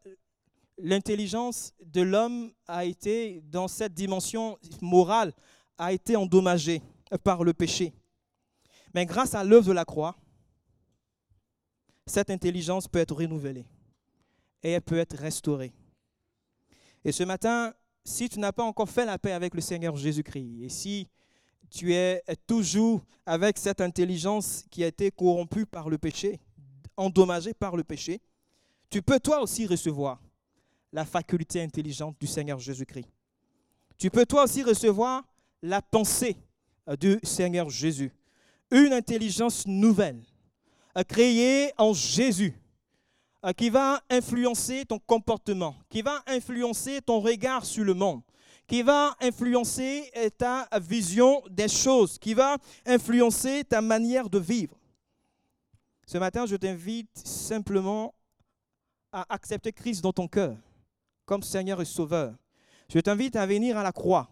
[0.78, 5.34] l'intelligence de l'homme a été, dans cette dimension morale,
[5.78, 6.82] a été endommagée
[7.24, 7.94] par le péché.
[8.94, 10.16] Mais grâce à l'œuvre de la croix,
[12.06, 13.66] cette intelligence peut être renouvelée
[14.62, 15.74] et elle peut être restaurée.
[17.06, 17.74] Et ce matin,
[18.06, 21.08] si tu n'as pas encore fait la paix avec le Seigneur Jésus-Christ, et si
[21.74, 26.40] tu es toujours avec cette intelligence qui a été corrompue par le péché,
[26.96, 28.22] endommagée par le péché,
[28.92, 30.22] tu peux toi aussi recevoir
[30.92, 33.08] la faculté intelligente du Seigneur Jésus-Christ.
[33.98, 35.24] Tu peux toi aussi recevoir
[35.64, 36.38] la pensée
[37.00, 38.12] du Seigneur Jésus,
[38.70, 40.22] une intelligence nouvelle
[41.08, 42.54] créé en Jésus,
[43.58, 48.22] qui va influencer ton comportement, qui va influencer ton regard sur le monde,
[48.68, 54.76] qui va influencer ta vision des choses, qui va influencer ta manière de vivre.
[56.06, 58.14] Ce matin, je t'invite simplement
[59.12, 60.58] à accepter Christ dans ton cœur
[61.26, 62.36] comme Seigneur et Sauveur.
[62.90, 64.30] Je t'invite à venir à la croix,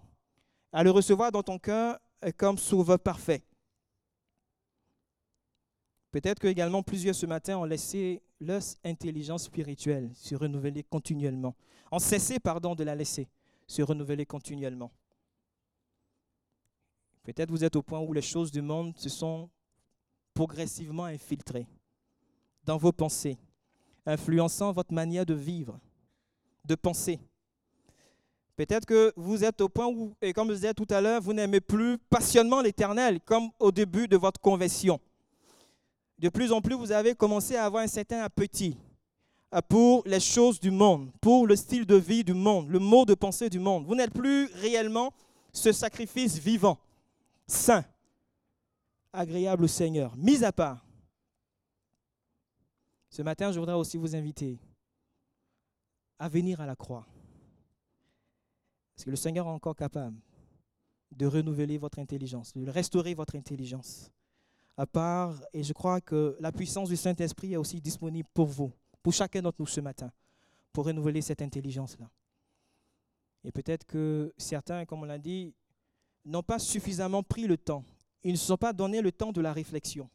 [0.73, 1.99] à le recevoir dans ton cœur
[2.37, 3.43] comme Sauveur parfait.
[6.11, 11.55] Peut-être que également plusieurs ce matin ont laissé leur intelligence spirituelle se renouveler continuellement,
[11.91, 13.29] ont cessé, pardon, de la laisser
[13.71, 14.91] se renouveler continuellement.
[17.23, 19.49] Peut-être vous êtes au point où les choses du monde se sont
[20.33, 21.67] progressivement infiltrées
[22.63, 23.37] dans vos pensées,
[24.05, 25.79] influençant votre manière de vivre,
[26.65, 27.19] de penser.
[28.55, 31.33] Peut-être que vous êtes au point où, et comme je disais tout à l'heure, vous
[31.33, 34.99] n'aimez plus passionnément l'éternel comme au début de votre conversion
[36.21, 38.77] de plus en plus, vous avez commencé à avoir un certain appétit
[39.67, 43.13] pour les choses du monde, pour le style de vie du monde, le mot de
[43.13, 43.85] pensée du monde.
[43.85, 45.11] Vous n'êtes plus réellement
[45.51, 46.79] ce sacrifice vivant,
[47.47, 47.83] saint,
[49.11, 50.85] agréable au Seigneur, mis à part.
[53.09, 54.57] Ce matin, je voudrais aussi vous inviter
[56.17, 57.05] à venir à la croix.
[58.95, 60.17] Parce que le Seigneur est encore capable
[61.11, 64.11] de renouveler votre intelligence, de restaurer votre intelligence
[64.77, 68.71] à part, et je crois que la puissance du Saint-Esprit est aussi disponible pour vous,
[69.01, 70.11] pour chacun d'entre nous ce matin,
[70.73, 72.09] pour renouveler cette intelligence-là.
[73.43, 75.53] Et peut-être que certains, comme on l'a dit,
[76.25, 77.83] n'ont pas suffisamment pris le temps.
[78.23, 80.09] Ils ne se sont pas donné le temps de la réflexion,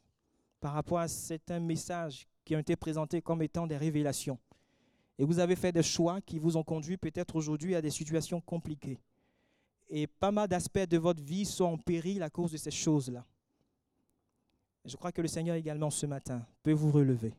[0.60, 4.38] par rapport à certains messages qui ont été présentés comme étant des révélations.
[5.18, 8.40] Et vous avez fait des choix qui vous ont conduit peut-être aujourd'hui à des situations
[8.40, 9.00] compliquées.
[9.88, 13.24] Et pas mal d'aspects de votre vie sont en péril à cause de ces choses-là.
[14.84, 17.34] Je crois que le Seigneur également ce matin peut vous relever.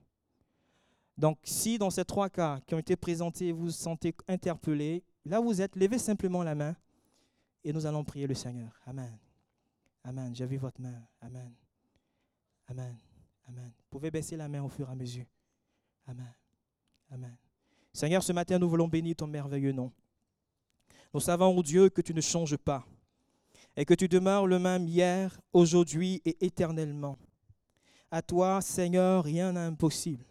[1.18, 5.40] Donc si dans ces trois cas qui ont été présentés, vous vous sentez interpellé, là
[5.40, 6.76] vous êtes, levez simplement la main
[7.64, 8.80] et nous allons prier le Seigneur.
[8.86, 9.18] Amen.
[10.04, 10.34] Amen.
[10.36, 11.02] J'ai vu votre main.
[11.22, 11.54] Amen.
[12.68, 12.96] Amen.
[13.48, 13.72] Amen.
[13.78, 15.26] Vous pouvez baisser la main au fur et à mesure.
[16.06, 16.34] Amen.
[17.12, 17.36] Amen.
[17.92, 19.92] Seigneur, ce matin, nous voulons bénir ton merveilleux nom.
[21.14, 22.86] Nous savons, ô Dieu, que tu ne changes pas
[23.76, 27.18] et que tu demeures le même hier, aujourd'hui et éternellement.
[28.12, 30.27] À toi, Seigneur, rien n'est impossible.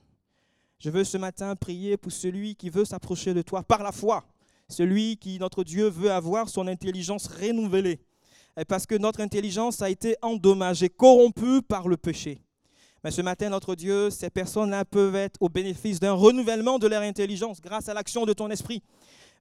[0.79, 4.25] Je veux ce matin prier pour celui qui veut s'approcher de toi par la foi,
[4.69, 8.01] celui qui, notre Dieu, veut avoir son intelligence renouvelée,
[8.69, 12.43] parce que notre intelligence a été endommagée, corrompue par le péché.
[13.03, 17.03] Mais ce matin, notre Dieu, ces personnes-là peuvent être au bénéfice d'un renouvellement de leur
[17.03, 18.83] intelligence grâce à l'action de ton esprit.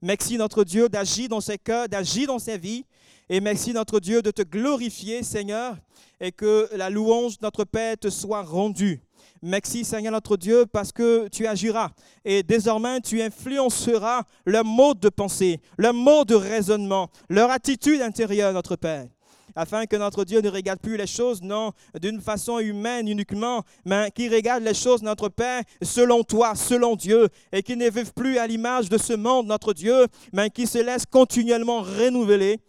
[0.02, 2.86] Merci, notre Dieu, d'agir dans ses cœurs, d'agir dans ses vies.
[3.28, 5.78] Et merci, notre Dieu, de te glorifier, Seigneur,
[6.20, 9.02] et que la louange de notre Père te soit rendue.
[9.42, 11.92] Merci Seigneur notre Dieu parce que tu agiras.
[12.24, 18.54] Et désormais tu influenceras leur mode de pensée, leur mode de raisonnement, leur attitude intérieure,
[18.54, 19.08] notre Père
[19.56, 21.72] afin que notre Dieu ne regarde plus les choses, non,
[22.02, 27.30] d'une façon humaine uniquement, mais qu'il regarde les choses, notre Père, selon toi, selon Dieu,
[27.52, 30.80] et qu'il ne vive plus à l'image de ce monde, notre Dieu, mais qu'il se
[30.80, 32.60] laisse continuellement renouveler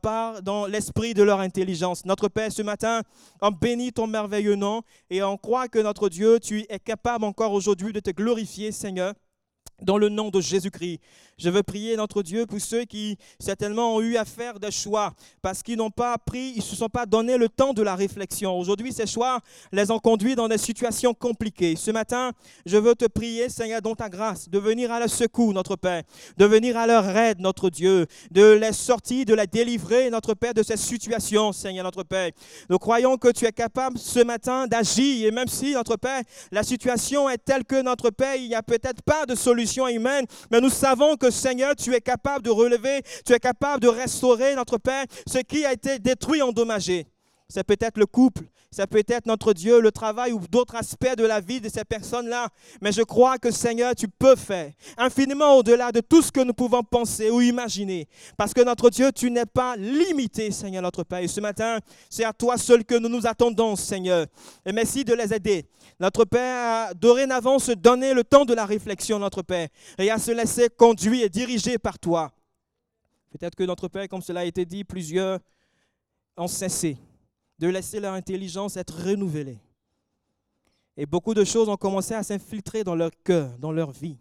[0.00, 2.04] part dans l'esprit de leur intelligence.
[2.04, 3.02] Notre Père, ce matin,
[3.40, 7.52] on bénit ton merveilleux nom et on croit que notre Dieu, tu es capable encore
[7.52, 9.14] aujourd'hui de te glorifier, Seigneur
[9.82, 11.00] dans le nom de Jésus-Christ.
[11.42, 15.12] Je veux prier notre Dieu pour ceux qui certainement ont eu à faire des choix
[15.40, 17.96] parce qu'ils n'ont pas pris, ils ne se sont pas donné le temps de la
[17.96, 18.56] réflexion.
[18.56, 19.40] Aujourd'hui, ces choix
[19.72, 21.74] les ont conduits dans des situations compliquées.
[21.74, 22.30] Ce matin,
[22.64, 26.04] je veux te prier, Seigneur, dans ta grâce, de venir à leur secours, notre Père,
[26.36, 30.54] de venir à leur aide, notre Dieu, de les sortir, de les délivrer, notre Père,
[30.54, 32.30] de ces situations, Seigneur, notre Père.
[32.70, 36.22] Nous croyons que tu es capable ce matin d'agir et même si, notre Père,
[36.52, 40.24] la situation est telle que, notre Père, il n'y a peut-être pas de solution humaine,
[40.48, 44.54] mais nous savons que Seigneur, tu es capable de relever, tu es capable de restaurer
[44.54, 47.06] notre Père, ce qui a été détruit, endommagé.
[47.48, 51.40] C'est peut-être le couple, c'est peut-être notre Dieu, le travail ou d'autres aspects de la
[51.40, 52.48] vie de ces personnes-là.
[52.80, 56.54] Mais je crois que Seigneur, tu peux faire infiniment au-delà de tout ce que nous
[56.54, 58.08] pouvons penser ou imaginer.
[58.34, 61.18] Parce que notre Dieu, tu n'es pas limité, Seigneur notre Père.
[61.18, 64.26] Et ce matin, c'est à toi seul que nous nous attendons, Seigneur.
[64.64, 65.66] Et merci de les aider.
[66.00, 69.68] Notre Père a dorénavant se donner le temps de la réflexion, notre Père,
[69.98, 72.32] et à se laisser conduire et diriger par toi.
[73.30, 75.40] Peut-être que notre Père, comme cela a été dit, plusieurs
[76.38, 76.96] ont cessé
[77.62, 79.60] de laisser leur intelligence être renouvelée.
[80.96, 84.18] Et beaucoup de choses ont commencé à s'infiltrer dans leur cœur, dans leur vie.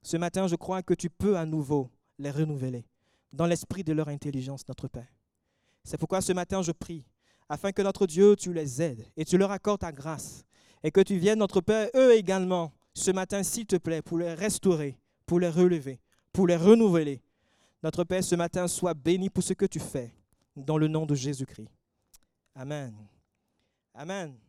[0.00, 2.86] Ce matin, je crois que tu peux à nouveau les renouveler
[3.34, 5.12] dans l'esprit de leur intelligence, notre Père.
[5.84, 7.04] C'est pourquoi ce matin, je prie,
[7.50, 10.42] afin que notre Dieu, tu les aides et tu leur accordes ta grâce,
[10.82, 14.32] et que tu viennes, notre Père, eux également, ce matin, s'il te plaît, pour les
[14.32, 16.00] restaurer, pour les relever,
[16.32, 17.20] pour les renouveler.
[17.82, 20.14] Notre Père, ce matin, sois béni pour ce que tu fais,
[20.56, 21.68] dans le nom de Jésus-Christ.
[22.58, 23.08] Amen.
[23.94, 24.47] Amen.